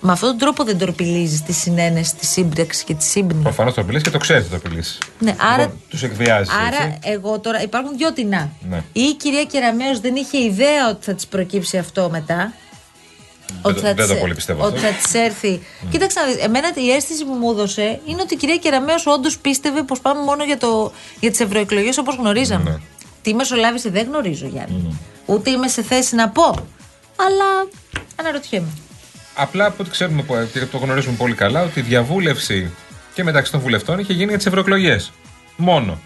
με 0.00 0.12
αυτόν 0.12 0.28
τον 0.28 0.38
τρόπο 0.38 0.64
δεν 0.64 0.78
τορπιλίζεις 0.78 1.42
τη 1.42 1.52
συνένεση, 1.52 2.14
τη 2.14 2.26
σύμπραξη 2.26 2.84
και 2.84 2.94
τη 2.94 3.04
σύμπνοια. 3.04 3.42
Προφανώς 3.42 3.74
το 3.74 3.80
απειλεί 3.80 4.00
και 4.00 4.10
το 4.10 4.18
ξέρεις 4.18 4.42
ότι 4.42 4.50
το 4.50 4.56
απειλεί. 4.64 4.82
Ναι, 5.18 5.34
άρα- 5.38 5.72
Τους 5.88 6.02
εκβιάζεις. 6.02 6.54
Άρα, 6.54 6.98
εγώ 7.02 7.38
τώρα 7.38 7.62
υπάρχουν 7.62 7.96
δυο 7.96 8.12
τεινά. 8.12 8.50
Ναι. 8.68 8.76
Ή 8.92 9.00
η 9.02 9.14
κυρία 9.14 9.44
Κεραμέως 9.44 10.00
δεν 10.00 10.14
είχε 10.16 10.38
ιδέα 10.42 10.88
ότι 10.90 11.04
θα 11.04 11.14
της 11.14 11.26
προκύψει 11.26 11.78
αυτό 11.78 12.08
μετά. 12.10 12.52
Δεν 13.62 13.74
το- 13.74 13.80
δεν 13.80 13.96
το 13.96 14.06
της- 14.06 14.20
πολύ 14.20 14.34
πιστεύω 14.34 14.64
Ότι 14.64 14.76
αυτό. 14.76 14.86
θα 14.88 14.94
της 14.94 15.14
έρθει. 15.14 15.60
Κοίταξε 15.90 16.20
να 16.20 16.26
δεις, 16.26 16.44
εμένα 16.44 16.70
η 16.74 16.90
αίσθηση 16.90 17.24
που 17.24 17.32
μου 17.32 17.50
έδωσε 17.50 18.00
είναι 18.06 18.22
ότι 18.22 18.34
η 18.34 18.36
κυρία 18.36 18.56
Κεραμέως 18.56 19.06
όντως 19.06 19.38
πίστευε 19.38 19.82
πως 19.82 20.00
πάμε 20.00 20.22
μόνο 20.22 20.44
για, 20.44 20.58
το, 20.58 20.92
για 21.20 21.30
τις 21.30 21.40
ευρωεκλογές 21.40 21.98
όπως 21.98 22.14
γνωρίζαμε. 22.16 22.70
Ναι. 22.70 22.76
Τι 23.22 23.34
μεσολάβησε 23.34 23.90
δεν 23.90 24.06
γνωρίζω, 24.06 24.46
Γιάννη. 24.46 24.98
Ούτε 25.26 25.50
είμαι 25.50 25.68
σε 25.68 25.82
θέση 25.82 26.14
να 26.14 26.28
πω. 26.28 26.66
Αλλά 27.16 27.68
αναρωτιέμαι. 28.16 28.68
Απλά 29.34 29.64
από 29.66 29.76
ό,τι 29.80 29.90
ξέρουμε 29.90 30.22
που- 30.22 30.48
και 30.52 30.60
το 30.66 30.78
γνωρίζουμε 30.78 31.16
πολύ 31.16 31.34
καλά, 31.34 31.62
ότι 31.62 31.78
η 31.80 31.82
διαβούλευση 31.82 32.70
και 33.14 33.24
μεταξύ 33.24 33.52
των 33.52 33.60
βουλευτών 33.60 33.98
είχε 33.98 34.12
γίνει 34.12 34.28
για 34.28 34.36
τις 34.36 34.46
ευρωεκλογές. 34.46 35.12
Μόνο. 35.56 35.98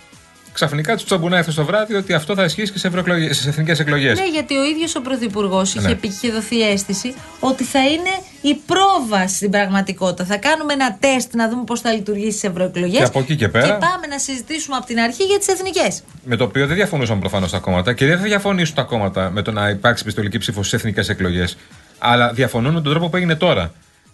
Ξαφνικά 0.52 0.94
τους 0.94 1.04
τσαμπουνάει 1.04 1.42
χθε 1.42 1.52
το 1.52 1.64
βράδυ 1.64 1.94
ότι 1.94 2.12
αυτό 2.12 2.34
θα 2.34 2.44
ισχύσει 2.44 2.72
και 2.72 2.78
σε, 2.78 2.86
ευρωεκλογές- 2.86 3.34
στις 3.34 3.46
εθνικές 3.46 3.80
εκλογές. 3.80 4.18
Ναι, 4.18 4.28
γιατί 4.28 4.56
ο 4.56 4.64
ίδιος 4.64 4.94
ο 4.96 5.00
Πρωθυπουργός 5.00 5.74
είχε 5.74 5.88
Ναι. 5.88 5.94
πει 5.94 6.08
και 6.08 6.14
είχε 6.22 6.30
δοθεί 6.34 6.62
αίσθηση 6.70 7.14
ότι 7.40 7.64
θα 7.64 7.78
είναι 7.88 8.10
η 8.40 8.54
πρόβα 8.66 9.28
στην 9.28 9.50
πραγματικότητα. 9.50 10.24
Θα 10.24 10.36
κάνουμε 10.36 10.72
ένα 10.72 10.96
τεστ 11.00 11.34
να 11.34 11.48
δούμε 11.48 11.64
πώς 11.64 11.80
θα 11.80 11.92
λειτουργήσει 11.92 12.30
στις 12.38 12.44
ευρωεκλογές. 12.50 12.98
Και 12.98 13.04
από 13.04 13.18
εκεί 13.18 13.36
και 13.36 13.48
πέρα- 13.48 13.66
Και 13.66 13.72
πάμε 13.72 14.06
να 14.08 14.18
συζητήσουμε 14.18 14.76
από 14.76 14.86
την 14.86 14.98
αρχή 14.98 15.22
για 15.24 15.38
τις 15.38 15.48
εθνικές. 15.48 16.02
Με 16.24 16.36
το 16.36 16.44
οποίο 16.44 16.66
δεν 16.66 16.76
διαφωνούσαν 16.76 17.18
προφανώς 17.18 17.50
τα 17.50 17.58
κόμματα 17.58 17.92
και 17.92 18.06
δεν 18.06 18.16
θα 18.18 18.22
διαφωνήσουν 18.24 18.74
τα 18.74 18.82
κόμματα 18.82 19.30
με 19.30 19.42
το 19.42 19.52
να 19.52 19.68
υπάρξει 19.68 20.04
πιστολική 20.04 20.38
ψήφος 20.38 20.66
στις 20.66 20.78
εθνικές 20.78 21.08
εκλογές. 21.08 21.56
Αλλά 21.98 22.32
διαφωνούν 22.32 22.72
με 22.74 22.80
τον 22.80 22.92
τρόπο 22.92 23.08
που 23.08 23.16
έγινε 23.16 23.34
τώρα. 23.34 23.72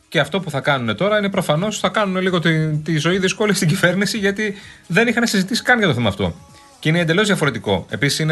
Και 0.09 0.21
αυτό 0.21 0.41
που 0.41 0.51
θα 0.51 0.61
κάνουν 0.61 0.97
τώρα 0.97 1.19
είναι 1.19 1.31
προφανώς 1.31 1.79
θα 1.79 1.89
κάνουν 1.89 2.23
λίγο 2.23 2.41
τη, 2.41 2.69
τη 2.69 2.97
ζωή 2.97 3.19
δύσκολη 3.19 3.55
στην 3.55 3.69
κυβέρνηση 3.69 4.19
γιατί 4.19 4.55
δεν 4.87 5.09
είχαν 5.09 5.27
συζητήσει 5.27 5.63
καν 5.63 5.79
για 5.79 5.87
το 5.87 5.95
θέμα 5.95 6.09
αυτό. 6.09 6.35
Και 6.79 6.89
είναι 6.89 6.99
εντελώς 6.99 7.27
διαφορετικό. 7.27 7.87
Επίσης 7.91 8.27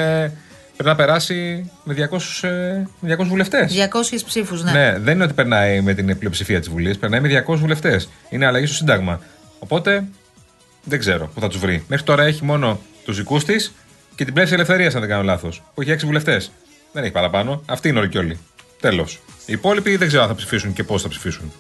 πρέπει 0.76 0.88
να 0.88 0.95
περάσει 0.95 1.71
με 1.85 1.95
200, 1.95 2.49
ε, 2.49 2.83
με 3.00 3.16
200 3.19 3.25
βουλευτές. 3.25 3.73
200 3.73 4.25
ψήφους, 4.25 4.62
ναι. 4.62 4.73
Ναι, 4.73 4.99
δεν 4.99 5.14
είναι 5.14 5.25
ότι 5.25 5.33
περνάει 5.33 5.81
με 5.81 5.95
την 5.95 6.19
πλειοψηφία 6.19 6.59
της 6.59 6.69
Βουλής, 6.69 6.99
περνάει 6.99 7.21
με 7.21 7.28
200 7.28 7.57
βουλευτές. 7.57 8.09
Είναι 8.31 8.47
αλλαγή 8.47 8.66
στο 8.66 8.75
Σύνταγμα. 8.75 9.21
Οπότε 9.59 10.04
δεν 10.85 10.99
ξέρω 10.99 11.31
πού 11.35 11.40
θα 11.40 11.49
τους 11.49 11.59
βρει. 11.59 11.85
Μέχρι 11.88 12.04
τώρα 12.04 12.23
έχει 12.23 12.45
μόνο 12.45 12.81
τους 13.04 13.16
δικούς 13.16 13.45
της 13.45 13.73
και 14.14 14.25
την 14.25 14.35
πλεύση 14.35 14.54
ελευθερίας, 14.54 14.95
αν 14.95 15.00
δεν 15.00 15.09
κάνω 15.11 15.23
λάθος. 15.23 15.62
Που 15.75 15.83
έχει 15.83 15.90
6 15.90 16.07
βουλευτές. 16.07 16.52
Δεν 16.93 17.02
έχει 17.02 17.12
παραπάνω. 17.12 17.62
Αυτή 17.66 17.88
είναι 17.88 17.99
όλοι 17.99 18.19
όλοι. 18.19 18.38
Τέλος. 18.81 19.21
Οι 19.46 19.52
υπόλοιποι 19.52 19.96
δεν 19.96 20.08
ξέρω 20.08 20.22
αν 20.22 20.28
θα 20.28 20.34
ψηφίσουν 20.34 20.72
και 20.72 20.84
πώς 20.84 21.02
θα 21.02 21.08
ψηφίσουν. 21.08 21.52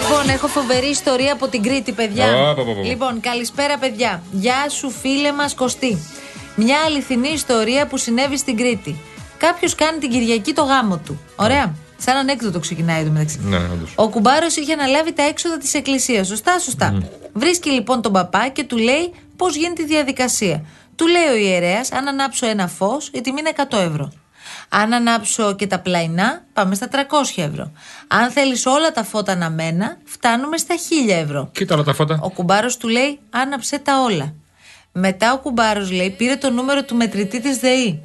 Λοιπόν, 0.00 0.28
έχω 0.28 0.46
φοβερή 0.46 0.86
ιστορία 0.86 1.32
από 1.32 1.48
την 1.48 1.62
Κρήτη, 1.62 1.92
παιδιά. 1.92 2.50
Ω, 2.50 2.54
πω, 2.54 2.64
πω, 2.64 2.74
πω. 2.74 2.82
Λοιπόν, 2.82 3.20
καλησπέρα, 3.20 3.78
παιδιά. 3.78 4.22
Γεια 4.32 4.68
σου, 4.68 4.90
φίλε 4.90 5.32
μας 5.32 5.54
Κωστή. 5.54 5.98
Μια 6.56 6.78
αληθινή 6.86 7.28
ιστορία 7.28 7.86
που 7.86 7.96
συνέβη 7.96 8.38
στην 8.38 8.56
Κρήτη. 8.56 8.96
Κάποιος 9.38 9.74
κάνει 9.74 9.98
την 9.98 10.10
Κυριακή 10.10 10.52
το 10.52 10.62
γάμο 10.62 10.96
του. 10.96 11.20
Ωραία. 11.36 11.74
Σαν 11.98 12.16
ανέκδοτο 12.16 12.58
ξεκινάει 12.58 13.00
εδώ 13.00 13.10
μεταξύ. 13.10 13.40
Ναι, 13.42 13.56
όντως. 13.56 13.92
Ο 13.94 14.08
κουμπάρος 14.08 14.56
είχε 14.56 14.72
αναλάβει 14.72 15.12
τα 15.12 15.22
έξοδα 15.22 15.58
της 15.58 15.74
εκκλησίας. 15.74 16.26
Σωστά, 16.26 16.58
σωστά. 16.58 17.02
Βρίσκει 17.32 17.70
λοιπόν 17.70 18.02
τον 18.02 18.12
παπά 18.12 18.48
και 18.48 18.64
του 18.64 18.76
λέει 18.76 19.12
πώς 19.42 19.56
γίνεται 19.56 19.82
η 19.82 19.84
διαδικασία. 19.84 20.64
Του 20.96 21.06
λέει 21.06 21.26
ο 21.26 21.36
ιερέας, 21.36 21.92
αν 21.92 22.08
ανάψω 22.08 22.46
ένα 22.46 22.68
φως, 22.68 23.10
η 23.12 23.20
τιμή 23.20 23.40
είναι 23.40 23.52
100 23.70 23.78
ευρώ. 23.78 24.12
Αν 24.68 24.92
ανάψω 24.92 25.54
και 25.54 25.66
τα 25.66 25.78
πλαϊνά, 25.78 26.44
πάμε 26.52 26.74
στα 26.74 26.88
300 26.88 27.42
ευρώ. 27.42 27.72
Αν 28.08 28.30
θέλεις 28.30 28.66
όλα 28.66 28.92
τα 28.92 29.04
φώτα 29.04 29.32
αναμένα, 29.32 29.96
φτάνουμε 30.04 30.56
στα 30.56 30.74
1000 31.08 31.12
ευρώ. 31.12 31.48
Κοίτα 31.52 31.74
όλα 31.74 31.84
τα 31.84 31.94
φώτα. 31.94 32.18
Ο 32.22 32.30
κουμπάρος 32.30 32.76
του 32.76 32.88
λέει: 32.88 33.18
Άναψε 33.30 33.78
τα 33.78 34.02
όλα. 34.02 34.34
Μετά 34.92 35.32
ο 35.32 35.38
κουμπάρος 35.38 35.90
λέει: 35.90 36.10
Πήρε 36.10 36.36
το 36.36 36.50
νούμερο 36.50 36.84
του 36.84 36.94
μετρητή 36.96 37.40
της 37.40 37.56
ΔΕΗ. 37.56 38.02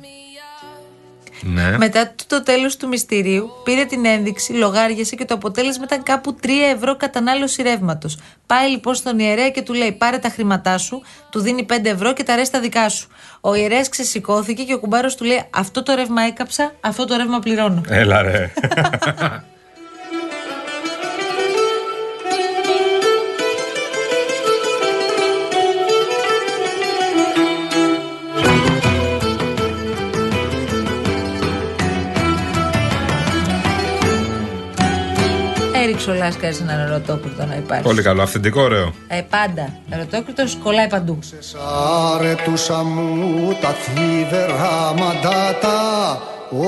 Ναι. 1.41 1.77
Μετά 1.77 2.13
το, 2.15 2.23
το 2.27 2.43
τέλος 2.43 2.77
του 2.77 2.87
μυστηρίου, 2.87 3.49
πήρε 3.63 3.85
την 3.85 4.05
ένδειξη, 4.05 4.53
λογάριασε 4.53 5.15
και 5.15 5.25
το 5.25 5.33
αποτέλεσμα 5.33 5.83
ήταν 5.83 6.03
κάπου 6.03 6.37
3 6.43 6.47
ευρώ 6.75 6.95
κατανάλωση 6.97 7.61
ρεύματος. 7.61 8.17
Πάει 8.45 8.69
λοιπόν 8.69 8.95
στον 8.95 9.19
ιερέα 9.19 9.49
και 9.49 9.61
του 9.61 9.73
λέει: 9.73 9.91
Πάρε 9.91 10.17
τα 10.17 10.29
χρήματά 10.29 10.77
σου, 10.77 11.01
του 11.29 11.39
δίνει 11.39 11.65
5 11.69 11.85
ευρώ 11.85 12.13
και 12.13 12.23
τα 12.23 12.35
ρέστα 12.35 12.59
δικά 12.59 12.89
σου. 12.89 13.07
Ο 13.41 13.55
ιερέας 13.55 13.89
ξεσηκώθηκε 13.89 14.63
και 14.63 14.73
ο 14.73 14.79
κουμπάρος 14.79 15.15
του 15.15 15.23
λέει: 15.23 15.43
Αυτό 15.49 15.83
το 15.83 15.93
ρεύμα 15.95 16.21
έκαψα, 16.21 16.71
αυτό 16.81 17.05
το 17.05 17.15
ρεύμα 17.15 17.39
πληρώνω. 17.39 17.81
Έλα 17.89 18.21
ρε. 18.21 18.51
Έριξε 35.87 36.11
ο 36.11 36.13
Λάσκαρης 36.13 36.59
έναν 36.61 36.79
ερωτόκριτο 36.79 37.45
να 37.45 37.55
υπάρχει. 37.55 37.83
Πολύ 37.83 38.01
καλό. 38.01 38.21
Αυθεντικό, 38.21 38.61
ωραίο. 38.61 38.93
Ε, 39.07 39.21
πάντα. 39.29 39.73
Ερωτόκριτος 39.89 40.57
κολλάει 40.63 40.87
παντού. 40.87 41.19
Άρετουσα 42.15 42.83
μου 42.83 43.57
τα 43.61 43.69
θλίβερα 43.69 44.93
μαντάτα 44.97 45.77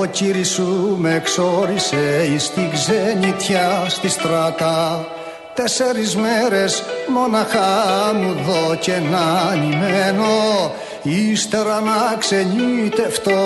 Ο 0.00 0.04
κύρις 0.04 0.48
σου 0.48 0.96
με 0.98 1.14
εξόρισε 1.14 2.28
εις 2.34 2.50
την 2.50 2.70
ξενιτιά 2.70 3.84
στη 3.88 4.08
στράτα 4.08 5.06
Τέσσερις 5.54 6.16
μέρες 6.16 6.82
μοναχά 7.08 7.68
μου 8.14 8.32
δω 8.46 8.74
και 8.74 8.92
να 8.92 9.54
νημένο 9.54 10.26
Ύστερα 11.02 11.80
να 11.80 12.16
ξενιτευτώ 12.18 13.40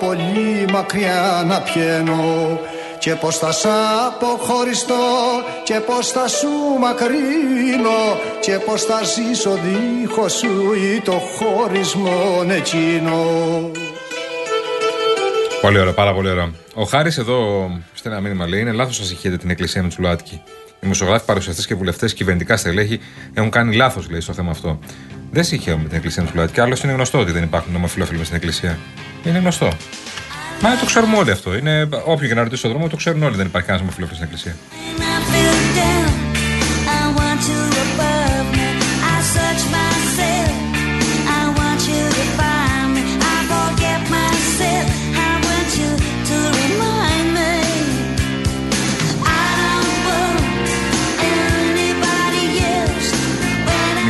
πολύ 0.00 0.66
μακριά 0.72 1.44
να 1.46 1.60
πιένω 1.60 2.58
και 3.06 3.14
πως 3.14 3.38
θα 3.38 3.52
σ' 3.52 3.66
αποχωριστώ 4.06 4.94
και 5.64 5.80
πως 5.86 6.10
θα 6.10 6.28
σου 6.28 6.48
μακρύνω 6.80 8.20
και 8.40 8.58
πως 8.66 8.82
θα 8.82 9.00
ζήσω 9.02 9.50
δίχως 9.50 10.32
σου 10.32 10.72
ή 10.74 11.00
το 11.00 11.12
χωρισμό 11.12 12.44
εκείνο 12.48 13.16
Πολύ 15.60 15.78
ωραίο, 15.78 15.92
πάρα 15.92 16.14
πολύ 16.14 16.28
ωραίο. 16.28 16.52
Ο 16.74 16.84
Χάρης 16.84 17.18
εδώ 17.18 17.70
στέλνει 17.94 18.18
ένα 18.18 18.26
μήνυμα 18.26 18.48
λέει: 18.48 18.60
Είναι 18.60 18.72
λάθος 18.72 18.98
να 18.98 19.04
συγχύετε 19.04 19.36
την 19.36 19.50
εκκλησία 19.50 19.82
με 19.82 19.88
του 19.88 19.96
Λουάτκι. 19.98 20.34
Οι 20.68 20.78
δημοσιογράφοι, 20.80 21.24
παρουσιαστές 21.24 21.66
και 21.66 21.74
βουλευτές, 21.74 22.14
κυβερνητικά 22.14 22.56
στελέχη 22.56 23.00
έχουν 23.34 23.50
κάνει 23.50 23.74
λάθος, 23.76 24.10
λέει, 24.10 24.20
στο 24.20 24.32
θέμα 24.32 24.50
αυτό. 24.50 24.78
Δεν 25.30 25.44
συγχαίουμε 25.44 25.88
την 25.88 25.96
εκκλησία 25.96 26.22
με 26.22 26.28
του 26.28 26.34
Λουάτκι. 26.36 26.60
Άλλωστε 26.60 26.86
είναι 26.86 26.96
γνωστό 26.96 27.18
ότι 27.18 27.32
δεν 27.32 27.42
υπάρχουν 27.42 27.74
ομοφυλόφιλοι 27.74 28.18
μες 28.18 28.26
στην 28.26 28.38
εκκλησία. 28.38 28.78
Είναι 29.24 29.38
γνωστό. 29.38 29.72
Μα 30.62 30.76
το 30.76 30.86
ξέρουμε 30.86 31.16
όλοι 31.16 31.30
αυτό. 31.30 31.56
Είναι, 31.56 31.88
όποιοι 32.04 32.28
και 32.28 32.34
να 32.34 32.42
ρωτήσει 32.42 32.58
στον 32.58 32.70
δρόμο, 32.70 32.88
το 32.88 32.96
ξέρουν 32.96 33.22
όλοι. 33.22 33.36
Δεν 33.36 33.46
υπάρχει 33.46 33.66
κανένας 33.66 33.88
ομοφυλόφιλος 33.88 34.18
στην 34.18 34.28
εκκλησία. 34.28 34.54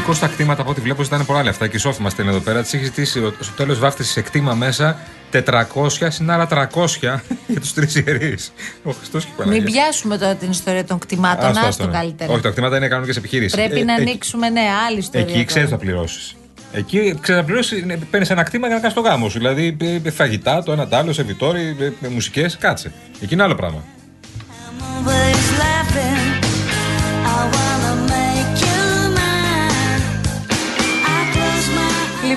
When 0.06 0.08
I 0.08 0.12
Νικό 0.12 0.18
στα 0.26 0.26
κτήματα 0.34 0.62
από 0.62 0.70
ό,τι 0.70 0.80
βλέπω 0.80 1.02
ζητάνε 1.02 1.24
πολλά 1.24 1.42
λεφτά 1.42 1.66
και 1.66 1.76
η 1.76 1.78
Σόφη 1.78 2.02
μας 2.02 2.12
στέλνει 2.12 2.30
εδώ 2.30 2.40
πέρα. 2.40 2.62
Τη 2.62 2.76
έχει 2.76 2.84
ζητήσει 2.84 3.18
ο- 3.18 3.34
στο 3.40 3.52
τέλος 3.56 3.78
βάφτιση 3.78 4.10
σε 4.10 4.20
κτήμα 4.20 4.54
μέσα 4.54 4.98
400 5.32 6.10
συν 6.10 6.30
άλλα 6.30 6.46
300 6.46 6.86
για 7.46 7.60
τους 7.60 7.72
τρεις 7.74 7.94
ιερείς. 7.94 8.52
Ο 8.82 8.90
Χριστός 8.90 9.24
και 9.24 9.30
η 9.32 9.34
Παναγία. 9.36 9.62
Μην 9.62 9.72
πιάσουμε 9.72 10.18
τώρα 10.18 10.34
την 10.34 10.50
ιστορία 10.50 10.84
των 10.84 10.98
κτημάτων. 10.98 11.44
Άστο, 11.48 11.58
Άστο 11.58 11.68
άστο, 11.68 11.86
ναι. 11.86 11.92
καλύτερα. 11.92 12.32
Όχι, 12.32 12.42
τα 12.42 12.50
κτήματα 12.50 12.76
είναι 12.76 12.88
κανονικές 12.88 13.16
επιχειρήσεις. 13.16 13.52
Πρέπει 13.54 13.82
να 13.84 13.94
ανοίξουμε, 13.94 14.48
ναι, 14.48 14.60
άλλη 14.88 14.98
ιστορία. 14.98 15.26
Εκεί 15.34 15.44
ξέρεις 15.44 15.68
τώρα. 15.68 15.80
θα 15.80 15.86
πληρώσεις. 15.86 16.36
Εκεί 16.72 17.18
ξέρεις 17.20 17.40
να 17.40 17.46
πληρώσεις, 17.46 17.84
παίρνεις 18.10 18.30
ένα 18.30 18.42
κτήμα 18.42 18.66
για 18.66 18.74
να 18.76 18.80
κάνεις 18.82 18.96
το 18.96 19.02
γάμο 19.02 19.28
σου. 19.28 19.38
Δηλαδή 19.38 19.76
ε, 19.80 19.98
ε, 20.08 20.10
φαγητά, 20.10 20.62
το 20.62 20.72
ένα 20.72 20.88
το 20.88 20.96
άλλο, 20.96 21.12
σερβιτόρι, 21.12 21.76
ε, 22.02 22.08
μουσικές, 22.08 22.56
κάτσε. 22.56 22.92
Εκεί 23.20 23.34
είναι 23.34 23.42
άλλο 23.42 23.54
πράγμα. 23.54 23.84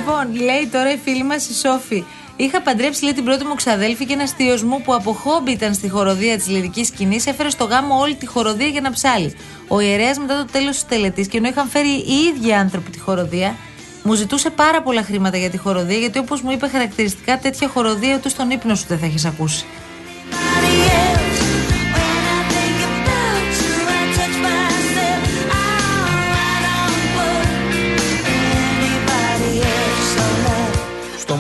Λοιπόν, 0.10 0.36
λέει 0.36 0.68
τώρα 0.72 0.92
η 0.92 0.98
φίλη 1.04 1.24
μας 1.24 1.50
η 1.50 1.54
Σόφη. 1.54 2.04
Είχα 2.36 2.62
παντρέψει 2.62 3.04
λέει, 3.04 3.14
την 3.14 3.24
πρώτη 3.24 3.46
μου 3.46 3.56
ξαδέλφη 3.56 4.06
και 4.06 4.14
ένας 4.14 4.32
θείος 4.32 4.64
μου 4.64 4.82
που 4.82 4.94
από 4.94 5.14
χόμπι 5.14 5.52
ήταν 5.52 5.74
στη 5.74 5.90
χοροδία 5.90 6.38
της 6.38 6.48
λυρικής 6.48 6.88
σκηνής 6.88 7.26
έφερε 7.28 7.50
στο 7.50 7.64
γάμο 7.64 8.00
όλη 8.00 8.16
τη 8.16 8.26
χοροδία 8.26 8.68
για 8.68 8.82
να 8.82 8.92
ψάλει. 8.92 9.36
Ο 9.68 9.80
ιερέας 9.80 10.18
μετά 10.18 10.38
το 10.38 10.46
τέλος 10.52 10.72
της 10.72 10.86
τελετής 10.86 11.28
και 11.28 11.38
ενώ 11.38 11.48
είχαν 11.48 11.68
φέρει 11.68 11.90
οι 11.90 12.14
ίδιοι 12.36 12.54
άνθρωποι 12.54 12.90
τη 12.90 13.00
χοροδία, 13.00 13.56
μου 14.04 14.14
ζητούσε 14.14 14.50
πάρα 14.50 14.82
πολλά 14.82 15.04
χρήματα 15.04 15.38
για 15.38 15.50
τη 15.50 15.58
χοροδία 15.58 15.98
γιατί 15.98 16.20
όπως 16.20 16.42
μου 16.42 16.52
είπε 16.52 16.68
χαρακτηριστικά 16.68 17.38
τέτοια 17.38 17.68
χοροδία 17.68 18.16
ούτε 18.16 18.30
στον 18.30 18.50
ύπνο 18.50 18.76
σου 18.76 18.86
δεν 18.88 19.00
θα 19.00 19.06
έχεις 19.06 19.26
ακούσει. 19.26 19.66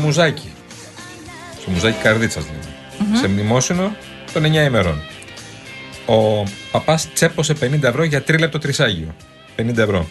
Μουζάκι. 0.09 0.51
Στο 1.61 1.71
μουζάκι 1.71 2.01
Καρδίτσας 2.01 2.43
δηλαδή. 2.45 3.17
Σε 3.17 3.27
μνημόσυνο 3.27 3.95
των 4.33 4.43
9 4.43 4.45
ημερών. 4.45 5.01
Ο 6.05 6.43
παπάς 6.71 7.13
τσέπωσε 7.13 7.53
50 7.61 7.83
ευρώ 7.83 8.03
για 8.03 8.21
τρίλεπτο 8.21 8.59
τρισάγιο. 8.59 9.15
50 9.55 9.77
ευρώ. 9.77 10.07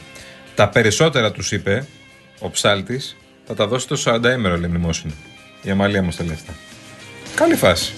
Τα 0.54 0.68
περισσότερα 0.68 1.32
τους 1.32 1.52
είπε 1.52 1.86
ο 2.38 2.50
ψάλτης 2.50 3.16
θα 3.46 3.54
τα 3.54 3.66
δώσει 3.66 3.86
το 3.86 4.02
40 4.04 4.24
ημερο 4.36 4.56
λέει 4.56 4.68
μνημόσυνο. 4.68 5.12
Η 5.62 5.70
Αμαλία 5.70 6.02
μου 6.02 6.10
στα 6.10 6.24
λεφτά. 6.24 6.52
Καλή 7.34 7.54
φάση. 7.54 7.92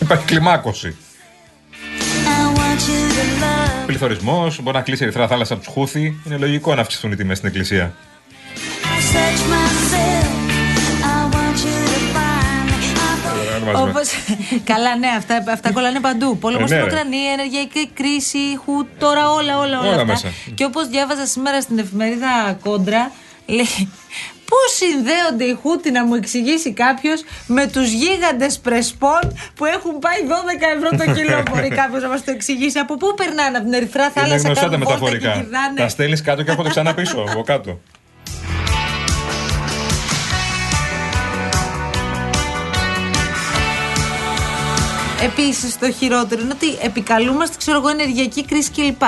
Υπάρχει 0.00 0.24
κλιμάκωση. 0.24 0.96
Πληθωρισμός, 3.86 4.62
μπορεί 4.62 4.76
να 4.76 4.82
κλείσει 4.82 5.02
η 5.02 5.06
Ερυθρά 5.06 5.26
Θάλασσα 5.28 5.54
από 5.54 5.62
τους 5.64 5.72
Χούθη. 5.72 6.20
Είναι 6.26 6.36
λογικό 6.36 6.74
να 6.74 6.80
αυξηθούν 6.80 7.12
οι 7.12 7.16
τιμές 7.16 7.36
στην 7.36 7.48
εκκλησία. 7.48 7.94
Όπως, 13.76 14.08
καλά, 14.64 14.96
ναι, 14.96 15.08
αυτά, 15.16 15.44
αυτά 15.52 15.72
κολλάνε 15.72 16.00
παντού. 16.00 16.38
Πόλεμο 16.38 16.64
Ε, 16.64 16.66
στην 16.66 16.78
ναι, 16.78 16.84
ρε. 16.84 16.90
Ουκρανία, 16.90 17.30
ενεργειακή 17.32 17.88
κρίση, 17.94 18.38
χου, 18.64 18.86
τώρα 18.98 19.30
όλα, 19.30 19.58
όλα, 19.58 19.78
όλα. 19.78 19.78
Όλα 19.80 19.90
αυτά. 19.90 20.04
μέσα. 20.04 20.28
Και 20.54 20.64
όπως 20.64 20.88
διάβαζα 20.88 21.26
σήμερα 21.26 21.60
στην 21.60 21.78
εφημερίδα 21.78 22.58
Κόντρα, 22.62 23.10
λέει. 23.46 23.88
Πώς 24.48 24.76
συνδέονται 24.76 25.44
οι 25.44 25.58
Χούτι 25.62 25.90
να 25.90 26.04
μου 26.04 26.14
εξηγήσει 26.14 26.72
κάποιος 26.72 27.22
με 27.46 27.66
τους 27.66 27.90
γίγαντες 27.92 28.58
πρεσπών 28.58 29.20
που 29.54 29.64
έχουν 29.64 29.98
πάει 29.98 30.18
12 30.28 30.32
ευρώ 30.76 31.04
το 31.04 31.12
κιλό. 31.12 31.42
Μπορεί 31.50 31.68
κάποιος 31.68 32.02
να 32.02 32.08
μας 32.08 32.24
το 32.24 32.30
εξηγήσει. 32.30 32.78
Από 32.78 32.96
πού 32.96 33.14
περνάνε, 33.16 33.56
από 33.56 33.64
την 33.66 33.72
Ερυθρά 33.74 34.02
Είναι 34.02 34.12
Θάλασσα, 34.14 34.36
γνωστά 34.46 34.54
τα 34.64 34.70
κάνουν 34.70 34.84
βόλτα 34.86 34.98
και 35.08 35.14
μεταφορικά. 35.14 35.32
γυρνάνε. 35.42 35.80
Τα 35.80 35.88
στέλνεις 35.88 36.22
κάτω 36.22 36.42
και 36.42 36.50
έρχονται 36.50 36.68
ξανά 36.68 36.94
πίσω 36.94 37.24
από 37.30 37.42
κάτω. 37.42 37.80
Επίσης, 45.24 45.78
το 45.78 45.92
χειρότερο 45.92 46.40
είναι 46.40 46.52
ότι 46.52 46.78
επικαλούμαστε, 46.82 47.56
ξέρω 47.58 47.78
εγώ, 47.78 47.88
ενεργειακή 47.88 48.44
κρίση 48.44 48.70
κλπ. 48.70 49.02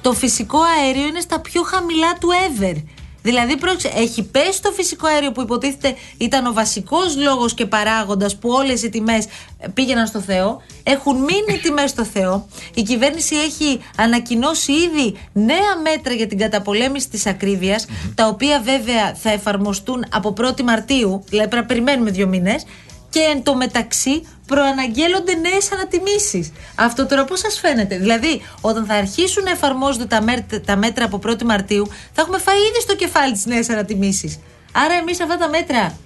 Το 0.00 0.12
φυσικό 0.12 0.58
αέριο 0.62 1.06
είναι 1.06 1.20
στα 1.20 1.40
πιο 1.40 1.62
χαμηλά 1.62 2.14
του 2.20 2.28
ever. 2.48 2.82
Δηλαδή, 3.22 3.56
πρόκειται, 3.56 3.92
έχει 3.96 4.22
πέσει 4.22 4.62
το 4.62 4.70
φυσικό 4.70 5.06
αέριο 5.06 5.32
που 5.32 5.40
υποτίθεται 5.40 5.94
ήταν 6.16 6.46
ο 6.46 6.52
βασικός 6.52 7.16
λόγος 7.16 7.54
και 7.54 7.66
παράγοντας 7.66 8.36
που 8.36 8.48
όλες 8.48 8.82
οι 8.82 8.88
τιμές 8.88 9.26
πήγαιναν 9.74 10.06
στο 10.06 10.20
Θεό. 10.20 10.62
Έχουν 10.82 11.16
μείνει 11.16 11.54
οι 11.54 11.58
τιμές 11.58 11.90
στο 11.90 12.04
Θεό. 12.04 12.46
Η 12.74 12.82
κυβέρνηση 12.82 13.36
έχει 13.36 13.80
ανακοινώσει 13.96 14.72
ήδη 14.72 15.16
νέα 15.32 15.76
μέτρα 15.82 16.12
για 16.12 16.26
την 16.26 16.38
καταπολέμηση 16.38 17.08
της 17.08 17.26
ακρίβειας, 17.26 17.86
τα 18.14 18.26
οποία 18.26 18.60
βέβαια 18.60 19.14
θα 19.14 19.30
εφαρμοστούν 19.30 20.04
από 20.10 20.34
1η 20.38 20.62
Μαρτίου, 20.62 21.24
δηλαδή 21.28 21.48
πρέπει 21.48 21.62
να 21.62 21.74
περιμένουμε 21.74 22.10
δύο 22.10 22.26
μήνες. 22.26 22.64
Και 23.10 23.20
εν 23.20 23.42
τω 23.42 23.54
μεταξύ 23.56 24.22
προαναγγέλλονται 24.54 25.34
νέες 25.34 25.72
ανατιμήσεις. 25.72 26.52
Αυτό 26.74 27.06
τώρα 27.06 27.24
πώς 27.24 27.38
σας 27.40 27.58
φαίνεται; 27.58 27.96
Δηλαδή, 27.98 28.42
όταν 28.60 28.84
θα 28.84 28.94
αρχίσουν 28.94 29.42
να 29.44 29.50
εφαρμόζονται 29.50 30.04
τα, 30.06 30.22
μέρ- 30.22 30.60
τα 30.66 30.76
μέτρα 30.76 31.04
από 31.04 31.18
1η 31.26 31.42
Μαρτίου, 31.42 31.86
θα 32.12 32.22
έχουμε 32.22 32.38
φάει 32.38 32.56
ήδη 32.68 32.80
στο 32.80 32.94
κεφάλι 32.96 33.32
τις 33.32 33.44
νέες 33.46 33.68
ανατιμήσεις. 33.68 34.38
Άρα, 34.72 34.94
εμείς 34.94 35.20
αυτά 35.20 35.36
τα 35.36 35.48
μέτρα 35.48 35.98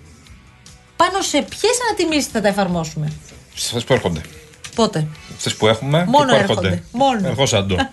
πάνω 0.97 1.21
σε 1.21 1.39
ποιες 1.43 1.77
ανατιμήσεις 1.89 2.31
θα 2.33 2.41
τα 2.41 2.49
εφαρμόσουμε; 2.49 3.13
Στι 3.55 3.81
που 3.87 3.93
έρχονται. 3.93 4.21
Πότε; 4.75 5.07
Στι 5.39 5.51
που 5.59 5.67
έχουμε 5.67 6.05
Μόνο 6.09 6.25
και 6.31 6.35
που 6.37 6.41
έρχονται. 6.43 6.67
έρχονται. 6.69 6.83
Μόνο. 6.93 7.29
Ερχόσαντο. 7.29 7.77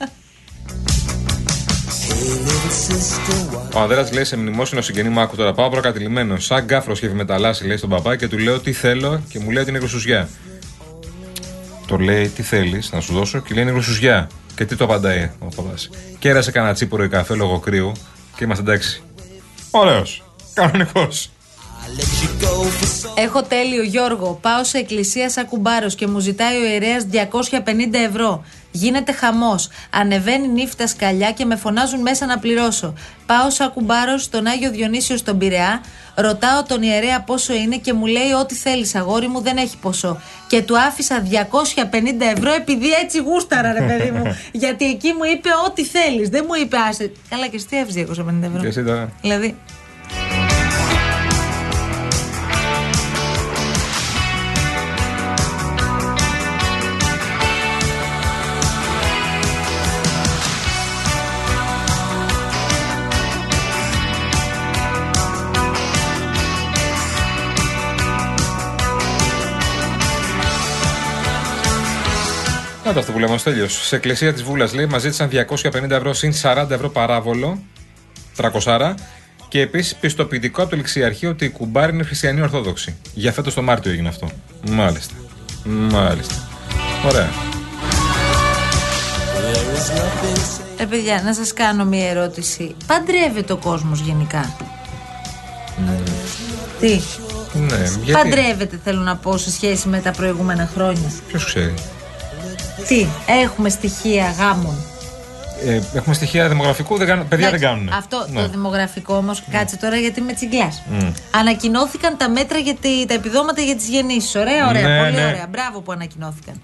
Ο 3.73 3.79
Ανδρέας 3.79 4.11
λέει 4.11 4.23
σε 4.23 4.37
μνημόσυνο 4.37 4.81
συγγενή 4.81 5.09
μου, 5.09 5.19
άκου 5.19 5.35
τώρα 5.35 5.53
πάω 5.53 5.69
προκατηλημένο. 5.69 6.39
Σαν 6.39 6.63
γκάφρος 6.63 7.01
είχε 7.01 7.13
μεταλλάσει, 7.13 7.65
λέει 7.65 7.77
στον 7.77 7.89
παπά 7.89 8.15
και 8.15 8.27
του 8.27 8.37
λέω 8.37 8.59
τι 8.59 8.71
θέλω 8.71 9.21
και 9.29 9.39
μου 9.39 9.49
λέει 9.51 9.61
ότι 9.61 9.69
είναι 9.69 9.79
γρουσουζιά. 9.79 10.29
Το 11.87 11.97
λέει 11.97 12.27
τι 12.27 12.41
θέλεις 12.41 12.91
να 12.91 12.99
σου 12.99 13.13
δώσω 13.13 13.39
και 13.39 13.53
λέει 13.53 13.63
είναι 13.63 13.71
γρουσουζιά. 13.71 14.29
Και 14.55 14.65
τι 14.65 14.75
το 14.75 14.83
απαντάει 14.83 15.31
ο 15.39 15.45
παπάς. 15.55 15.89
Κέρασε 16.19 16.51
κανένα 16.51 16.73
τσίπορο 16.73 17.03
ή 17.03 17.09
καφέ 17.09 17.35
λόγω 17.35 17.59
κρύου 17.59 17.91
και 18.35 18.43
είμαστε 18.43 18.63
εντάξει. 18.63 19.03
Ωραίος. 19.71 20.23
Κανονικός. 20.53 21.29
Έχω 23.15 23.43
τέλειο 23.43 23.83
Γιώργο. 23.83 24.37
Πάω 24.41 24.63
σε 24.63 24.77
εκκλησία 24.77 25.29
σαν 25.29 25.45
κουμπάρος 25.45 25.95
και 25.95 26.07
μου 26.07 26.19
ζητάει 26.19 26.57
ο 26.57 26.65
ιερέας 26.65 27.05
250 27.11 27.99
ευρώ. 28.09 28.43
Γίνεται 28.71 29.11
χαμός. 29.11 29.69
Ανεβαίνει 29.89 30.47
νύφτα 30.47 30.87
σκαλιά 30.87 31.31
και 31.31 31.45
με 31.45 31.55
φωνάζουν 31.55 32.01
μέσα 32.01 32.25
να 32.25 32.39
πληρώσω. 32.39 32.93
Πάω 33.25 33.49
σαν 33.49 33.73
κουμπάρος 33.73 34.23
στον 34.23 34.45
Άγιο 34.45 34.71
Διονύσιο 34.71 35.17
στον 35.17 35.37
Πειραιά. 35.37 35.83
Ρωτάω 36.15 36.63
τον 36.63 36.81
ιερέα 36.81 37.21
πόσο 37.21 37.53
είναι 37.53 37.77
και 37.77 37.93
μου 37.93 38.05
λέει 38.05 38.31
ό,τι 38.41 38.55
θέλεις, 38.55 38.95
αγόρι 38.95 39.27
μου 39.27 39.41
δεν 39.41 39.57
έχει 39.57 39.77
ποσό. 39.77 40.21
Και 40.47 40.61
του 40.61 40.79
άφησα 40.79 41.23
250 41.29 41.33
ευρώ 42.35 42.53
επειδή 42.53 42.91
έτσι 43.03 43.19
γούσταρα, 43.19 43.73
ρε 43.73 43.81
παιδί 43.81 44.11
μου. 44.11 44.37
Γιατί 44.61 44.85
εκεί 44.85 45.13
μου 45.13 45.23
είπε 45.33 45.49
ό,τι 45.67 45.85
θέλεις. 45.85 46.29
Δεν 46.29 46.45
μου 46.47 46.53
είπε 46.61 46.77
άσε. 46.77 47.11
Καλά, 47.29 47.47
και 47.47 47.55
εσύ 47.55 47.67
τι 47.67 47.77
άφησες 47.77 48.05
250 48.07 48.07
ευρώ. 48.43 48.61
Και 48.61 48.67
εσύ 48.67 48.83
τώρα. 48.83 49.11
Δηλαδή. 49.21 49.57
Να 72.91 72.97
το 72.97 73.03
αυτό 73.03 73.11
που 73.11 73.19
λέμε, 73.19 73.37
τέλειο. 73.43 73.67
Σε 73.67 73.95
εκκλησία 73.95 74.33
της 74.33 74.43
Βούλας 74.43 74.73
λέει, 74.73 74.85
μα 74.85 74.97
ζήτησαν 74.97 75.29
250 75.29 75.89
ευρώ 75.89 76.13
συν 76.13 76.33
40 76.41 76.69
ευρώ 76.69 76.89
παράβολο, 76.89 77.59
300 78.35 78.93
και 79.47 79.61
επίσης 79.61 79.95
πιστοποιητικό 79.95 80.61
από 80.61 80.69
το 80.69 80.75
ληξιαρχείο 80.75 81.29
ότι 81.29 81.45
η 81.45 81.49
κουμπάρη 81.49 81.93
είναι 81.93 82.03
χριστιανή 82.03 82.41
Ορθόδοξη. 82.41 82.95
Για 83.13 83.31
φέτος 83.31 83.53
το 83.53 83.61
Μάρτιο 83.61 83.91
έγινε 83.91 84.07
αυτό. 84.07 84.29
Μάλιστα. 84.69 85.13
Μάλιστα. 85.63 86.35
Ωραία. 87.05 87.29
Ε, 90.77 90.85
παιδιά, 90.85 91.21
να 91.25 91.33
σας 91.33 91.53
κάνω 91.53 91.85
μία 91.85 92.09
ερώτηση. 92.09 92.75
Παντρεύεται 92.87 93.53
ο 93.53 93.57
κόσμος 93.57 93.99
γενικά; 93.99 94.55
Τι, 96.79 97.01
Ναι, 97.53 97.89
γιατί; 98.03 98.11
παντρεύεται 98.11 98.79
θέλω 98.83 99.01
να 99.01 99.15
πω 99.15 99.37
σε 99.37 99.51
σχέση 99.51 99.87
με 99.87 99.99
τα 99.99 100.11
προηγούμενα 100.11 100.69
χρόνια; 100.73 101.11
Ποιος 101.27 101.45
ξέρει; 101.45 101.73
Τι, 102.87 103.05
έχουμε 103.43 103.69
στοιχεία 103.69 104.31
γάμων. 104.37 104.75
Ε, 105.65 105.81
έχουμε 105.93 106.15
στοιχεία 106.15 106.47
δημογραφικού, 106.49 106.97
δεν 106.97 107.07
κάνουν, 107.07 107.27
παιδιά 107.27 107.49
δεν 107.49 107.55
Εντάξει, 107.55 107.75
κάνουν. 107.75 107.93
Αυτό 107.93 108.25
Ναι. 108.31 108.41
το 108.41 108.49
δημογραφικό 108.49 109.15
όμως, 109.15 109.43
κάτσε 109.51 109.77
τώρα 109.77 109.95
γιατί 109.97 110.21
με 110.21 110.33
τσιγκλάς. 110.33 110.81
Ανακοινώθηκαν 111.31 112.17
τα 112.17 112.29
μέτρα 112.29 112.57
για 112.57 112.75
τη, 112.75 113.05
τα 113.05 113.13
επιδόματα 113.13 113.61
για 113.61 113.75
τις 113.75 113.87
γεννήσεις. 113.87 114.35
Ωραία, 114.35 114.67
ωραία, 114.67 114.87
Ναι, 114.87 114.99
πολύ 115.03 115.15
ναι. 115.15 115.25
ωραία. 115.25 115.47
Μπράβο 115.49 115.81
που 115.81 115.91
ανακοινώθηκαν. 115.91 116.61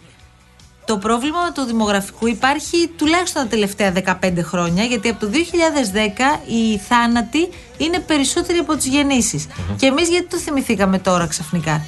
Το 0.86 0.98
πρόβλημα 0.98 1.38
με 1.46 1.52
το 1.52 1.66
δημογραφικού 1.66 2.28
υπάρχει 2.28 2.88
τουλάχιστον 2.98 3.44
τα 3.44 3.48
τελευταία 3.50 3.92
15 4.22 4.32
χρόνια, 4.42 4.84
γιατί 4.84 5.10
από 5.10 5.20
το 5.26 5.32
2010 5.32 6.40
οι 6.48 6.78
θάνατοι 6.78 7.50
είναι 7.78 8.00
περισσότεροι 8.00 8.58
από 8.58 8.76
τις 8.76 8.86
γεννησει 8.86 9.48
Και 9.78 9.86
εμείς 9.86 10.10
γιατί 10.10 10.28
το 10.28 10.38
θυμηθήκαμε 10.38 11.00
τώρα 11.00 11.28
ξαφνικά; 11.28 11.86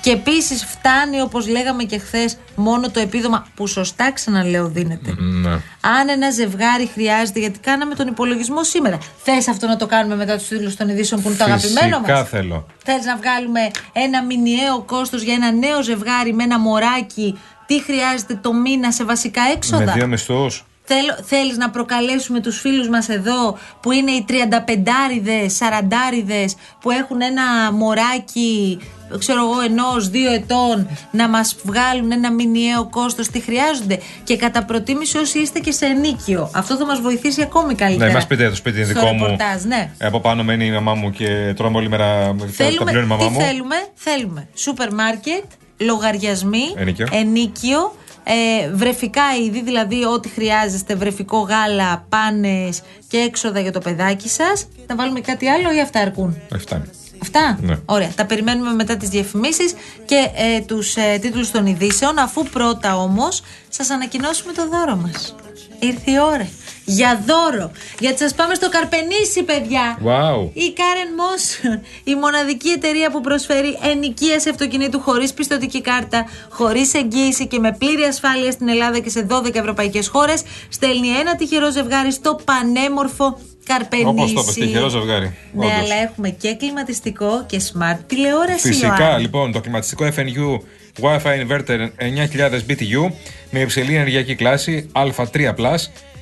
Και 0.00 0.10
επίσης 0.10 0.64
φτάνει, 0.64 1.20
όπως 1.20 1.48
λέγαμε 1.48 1.82
και 1.82 1.98
χθες, 1.98 2.36
μόνο 2.54 2.90
το 2.90 3.00
επίδομα 3.00 3.46
που 3.54 3.66
σωστά 3.66 4.12
ξαναλέω 4.12 4.68
δίνεται. 4.68 5.14
Ναι. 5.18 5.50
Αν 5.80 6.08
ένα 6.08 6.30
ζευγάρι 6.30 6.90
χρειάζεται, 6.94 7.40
γιατί 7.40 7.58
κάναμε 7.58 7.94
τον 7.94 8.06
υπολογισμό 8.06 8.64
σήμερα. 8.64 8.98
Θες 9.22 9.48
αυτό 9.48 9.66
να 9.66 9.76
το 9.76 9.86
κάνουμε 9.86 10.16
μετά 10.16 10.36
τους 10.36 10.48
τίτλου 10.48 10.76
των 10.76 10.88
ειδήσεων 10.88 11.22
που 11.22 11.28
είναι 11.28 11.36
το 11.36 11.44
αγαπημένο 11.44 11.96
Φυσικά 11.96 12.18
μας; 12.18 12.28
θέλω. 12.28 12.66
Θες 12.84 13.04
να 13.04 13.16
βγάλουμε 13.16 13.60
ένα 13.92 14.24
μηνιαίο 14.24 14.82
κόστος 14.82 15.22
για 15.22 15.34
ένα 15.34 15.52
νέο 15.52 15.82
ζευγάρι 15.82 16.32
με 16.34 16.42
ένα 16.42 16.58
μωράκι; 16.58 17.38
Τι 17.66 17.82
χρειάζεται 17.82 18.34
το 18.42 18.52
μήνα 18.52 18.92
σε 18.92 19.04
βασικά 19.04 19.42
Με 19.42 19.50
έξοδα. 19.50 19.92
δύο 19.92 20.06
μισθούς. 20.06 20.64
Θέλω, 20.92 21.16
θέλεις 21.24 21.56
να 21.56 21.70
προκαλέσουμε 21.70 22.40
τους 22.40 22.60
φίλους 22.60 22.88
μας 22.88 23.08
εδώ 23.08 23.58
που 23.80 23.92
είναι 23.92 24.10
οι 24.10 24.24
35άριδες, 24.28 25.46
40άριδες 25.58 26.50
που 26.80 26.90
έχουν 26.90 27.20
ένα 27.20 27.72
μωράκι 27.72 28.78
ξέρω 29.18 29.40
εγώ 29.44 29.60
ενός 29.60 30.08
δύο 30.08 30.32
ετών 30.32 30.88
να 31.10 31.28
μας 31.28 31.56
βγάλουν 31.64 32.12
ένα 32.12 32.32
μηνιαίο 32.32 32.88
κόστος 32.90 33.28
τι 33.28 33.40
χρειάζονται 33.40 33.98
και 34.24 34.36
κατά 34.36 34.64
προτίμηση 34.64 35.18
όσοι 35.18 35.38
είστε 35.38 35.58
και 35.58 35.72
σε 35.72 35.86
ενίκιο 35.86 36.50
αυτό 36.54 36.76
θα 36.76 36.86
μας 36.86 37.00
βοηθήσει 37.00 37.42
ακόμη 37.42 37.74
καλύτερα 37.74 38.06
Ναι, 38.08 38.12
μας 38.14 38.26
πείτε 38.26 38.48
το 38.48 38.54
σπίτι 38.54 38.76
είναι 38.76 38.86
στο 38.90 39.00
δικό 39.00 39.12
μου. 39.12 39.24
ρεπορτάζ, 39.24 39.62
ναι. 39.64 39.90
Ε, 39.98 40.06
Από 40.06 40.20
πάνω 40.20 40.42
μένει 40.44 40.66
η 40.66 40.70
μαμά 40.70 40.94
μου 40.94 41.10
και 41.10 41.52
τρώμε 41.56 41.76
όλη 41.78 41.88
μέρα. 41.88 42.06
τα- 42.06 42.34
Τα 42.38 42.46
Θέλουμε, 42.52 42.84
πληρώνει 42.84 43.04
η 43.04 43.08
μαμά 43.08 43.24
τι 43.26 43.30
μου. 43.30 43.40
θέλουμε, 43.40 43.76
θέλουμε 43.94 44.48
σούπερ 44.54 44.94
μάρκετ, 44.94 45.44
λογαριασμοί, 45.76 46.62
Ενίκιο. 46.76 47.06
ενίκιο, 47.10 47.94
ε, 48.24 48.70
βρεφικά 48.70 49.22
είδη, 49.44 49.62
δηλαδή 49.62 50.04
ό,τι 50.04 50.28
χρειάζεστε, 50.28 50.94
βρεφικό 50.94 51.38
γάλα, 51.38 52.04
πάνες 52.08 52.82
και 53.08 53.16
έξοδα 53.16 53.60
για 53.60 53.72
το 53.72 53.80
παιδάκι 53.80 54.28
σας. 54.28 54.68
Θα 54.86 54.94
βάλουμε 54.96 55.20
κάτι 55.20 55.46
άλλο 55.48 55.74
ή 55.74 55.80
αυτά 55.80 56.00
αρκούν; 56.00 56.36
Όχι, 56.54 56.62
φτάνει. 56.62 56.84
Αυτά; 57.22 57.58
Ναι. 57.60 57.76
Ωραία. 57.84 58.12
Τα 58.16 58.26
περιμένουμε 58.26 58.72
μετά 58.72 58.96
τις 58.96 59.08
διαφημίσεις 59.08 59.74
και 60.04 60.30
ε, 60.34 60.60
τους 60.60 60.96
ε, 60.96 61.18
τίτλους 61.20 61.50
των 61.50 61.66
ειδήσεων, 61.66 62.18
αφού 62.18 62.42
πρώτα 62.42 62.96
όμως 62.96 63.42
σας 63.68 63.90
ανακοινώσουμε 63.90 64.52
το 64.52 64.68
δώρο 64.68 64.96
μας. 64.96 65.34
Ήρθε 65.78 66.10
η 66.10 66.18
ώρα. 66.18 66.48
Για 66.92 67.22
δώρο. 67.26 67.70
Γιατί 67.98 68.18
σας 68.18 68.34
πάμε 68.34 68.54
στο 68.54 68.68
Καρπενήσι, 68.68 69.42
παιδιά. 69.42 69.98
Wow. 70.04 70.48
Η 70.52 70.72
Karen 70.76 71.10
Motion, 71.20 71.80
η 72.04 72.14
μοναδική 72.14 72.68
εταιρεία 72.68 73.10
που 73.10 73.20
προσφέρει 73.20 73.78
ενοικίαση 73.92 74.48
αυτοκινήτου 74.48 75.00
χωρίς 75.00 75.32
πιστοτική 75.32 75.80
κάρτα, 75.80 76.24
χωρίς 76.48 76.94
εγγύηση 76.94 77.46
και 77.46 77.58
με 77.58 77.76
πλήρη 77.78 78.02
ασφάλεια 78.02 78.50
στην 78.50 78.68
Ελλάδα 78.68 78.98
και 78.98 79.10
σε 79.10 79.26
12 79.30 79.54
ευρωπαϊκές 79.54 80.08
χώρες, 80.08 80.42
στέλνει 80.68 81.08
ένα 81.08 81.36
τυχερό 81.36 81.70
ζευγάρι 81.70 82.12
στο 82.12 82.40
πανέμορφο 82.44 83.38
Καρπενήσι. 83.64 84.08
Όπως 84.08 84.32
το 84.32 84.42
πες, 84.42 84.54
τυχερό 84.54 84.88
ζευγάρι. 84.88 85.36
Ναι, 85.52 85.66
Όντως. 85.66 85.78
αλλά 85.80 85.94
έχουμε 85.94 86.28
και 86.28 86.54
κλιματιστικό 86.54 87.44
και 87.46 87.60
smart 87.72 87.98
τηλεόραση. 88.06 88.68
Φυσικά, 88.68 88.96
Ιωάννη. 88.98 89.20
λοιπόν, 89.22 89.52
το 89.52 89.60
κλιματιστικό 89.60 90.06
FNU 90.16 90.60
Wi-Fi 91.00 91.46
Inverter 91.46 91.88
9000 91.98 92.60
BTU 92.68 93.12
με 93.50 93.60
υψηλή 93.60 93.94
ενεργειακή 93.94 94.34
κλάση 94.34 94.90
Α3 94.92 95.52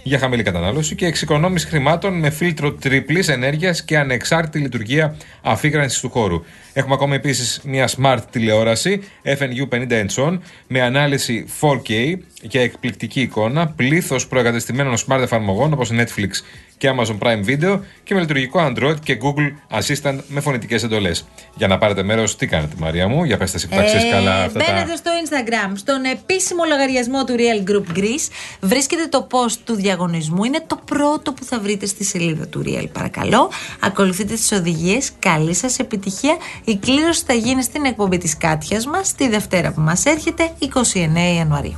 για 0.02 0.18
χαμηλή 0.18 0.42
κατανάλωση 0.42 0.94
και 0.94 1.06
εξοικονόμηση 1.06 1.66
χρημάτων 1.66 2.18
με 2.18 2.30
φίλτρο 2.30 2.72
τριπλή 2.72 3.24
ενέργειας 3.28 3.84
και 3.84 3.98
ανεξάρτητη 3.98 4.58
λειτουργία 4.58 5.16
αφήγρανση 5.42 6.00
του 6.00 6.10
χώρου. 6.10 6.42
Έχουμε 6.72 6.94
ακόμα 6.94 7.14
επίσης 7.14 7.60
μια 7.64 7.88
smart 7.96 8.18
τηλεόραση 8.30 9.00
FNU 9.22 9.68
50 9.68 9.90
inch 9.90 10.24
on 10.26 10.38
με 10.66 10.80
ανάλυση 10.80 11.46
4K 11.60 12.14
και 12.48 12.60
εκπληκτική 12.60 13.20
εικόνα, 13.20 13.66
πλήθος 13.66 14.26
προεγκατεστημένων 14.26 14.94
smart 15.06 15.20
εφαρμογών 15.20 15.72
όπως 15.72 15.90
Netflix 15.92 16.30
και 16.78 16.90
Amazon 16.96 17.18
Prime 17.18 17.44
Video 17.48 17.80
και 18.04 18.14
με 18.14 18.20
λειτουργικό 18.20 18.72
Android 18.72 18.94
και 19.02 19.18
Google 19.22 19.78
Assistant 19.80 20.18
με 20.28 20.40
φωνητικές 20.40 20.82
εντολές. 20.82 21.24
Για 21.56 21.66
να 21.68 21.78
πάρετε 21.78 22.02
μέρος, 22.02 22.36
τι 22.36 22.46
κάνετε, 22.46 22.74
Μαρία 22.78 23.08
μου, 23.08 23.24
για 23.24 23.36
πετε 23.36 23.50
εσύ 23.54 23.68
που 23.68 23.76
τα 23.76 23.82
ξέρει 23.84 24.06
Ε, 24.06 24.10
καλά 24.10 24.42
αυτά 24.44 24.64
Μπαίνετε 24.66 24.90
τα. 24.90 24.96
στο 24.96 25.10
Instagram, 25.24 25.72
στον 25.74 26.04
επίσημο 26.04 26.62
λογαριασμό 26.68 27.24
του 27.24 27.34
Real 27.36 27.70
Group 27.70 27.98
Greece. 27.98 28.28
Βρίσκεται 28.60 29.06
το 29.06 29.26
post 29.30 29.56
του 29.64 29.74
διαγωνισμού. 29.74 30.44
Είναι 30.44 30.64
το 30.66 30.80
πρώτο 30.84 31.32
που 31.32 31.44
θα 31.44 31.58
βρείτε 31.60 31.86
στη 31.86 32.04
σελίδα 32.04 32.46
του 32.46 32.62
Real, 32.66 32.86
παρακαλώ. 32.92 33.50
Ακολουθείτε 33.80 34.34
τις 34.34 34.52
οδηγίες. 34.52 35.10
Καλή 35.18 35.54
σας 35.54 35.78
επιτυχία. 35.78 36.36
Η 36.64 36.76
κλήρωση 36.76 37.22
θα 37.26 37.32
γίνει 37.32 37.62
στην 37.62 37.84
εκπομπή 37.84 38.18
της 38.18 38.36
Κάτιας 38.36 38.86
μας 38.86 39.14
τη 39.14 39.28
Δευτέρα 39.28 39.72
που 39.72 39.80
μας 39.80 40.04
έρχεται, 40.04 40.50
29 40.58 41.34
Ιανουαρίου. 41.36 41.76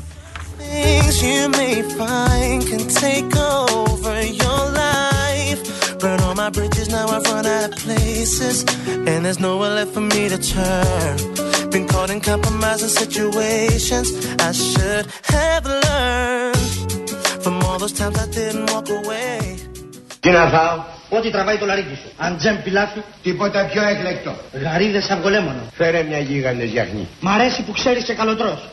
things 0.72 1.16
you 1.28 1.48
may 1.60 1.76
find 1.98 2.58
can 2.70 2.84
take 3.04 3.32
over 3.76 4.16
your 4.22 4.44
life. 4.44 4.49
Burn 6.00 6.20
all 6.20 6.34
my 6.34 6.48
bridges, 6.48 6.88
now 6.88 7.06
I've 7.16 7.26
run 7.30 7.44
out 7.44 7.64
of 7.68 7.72
places. 7.84 8.56
And 9.08 9.18
there's 9.24 9.38
nowhere 9.38 9.72
left 9.78 9.92
for 9.96 10.00
me 10.00 10.22
to 10.34 10.38
turn. 10.54 11.16
Been 11.70 11.86
caught 11.86 12.10
in 12.14 12.20
compromising 12.20 12.92
situations 13.02 14.08
I 14.48 14.50
should 14.52 15.04
have 15.34 15.64
learned 15.66 16.56
from 17.44 17.54
all 17.64 17.78
those 17.78 17.92
times 17.92 18.16
I 18.18 18.26
didn't 18.38 18.66
walk 18.72 18.88
away. 18.88 19.58
Τι 20.20 20.30
να 20.30 20.48
φάω. 20.48 20.84
Ό,τι 21.08 21.30
τραβάει 21.30 21.58
το 21.58 21.66
λαρίκι 21.66 21.94
σου. 21.94 22.10
Αντζέμ 22.16 22.62
πιλάφι. 22.62 23.02
Τίποτα 23.22 23.66
πιο 23.72 23.82
έκλεκτο. 23.88 24.34
Γαρίδες 24.52 25.10
αυγολέμονο. 25.10 25.62
Φέρε 25.72 26.02
μια 26.02 26.18
γίγαντες 26.18 26.70
γιαχνή. 26.70 27.08
Μ' 27.20 27.28
αρέσει 27.28 27.62
που 27.62 27.72
ξέρεις 27.72 28.04
και 28.04 28.14
καλοτρός. 28.14 28.70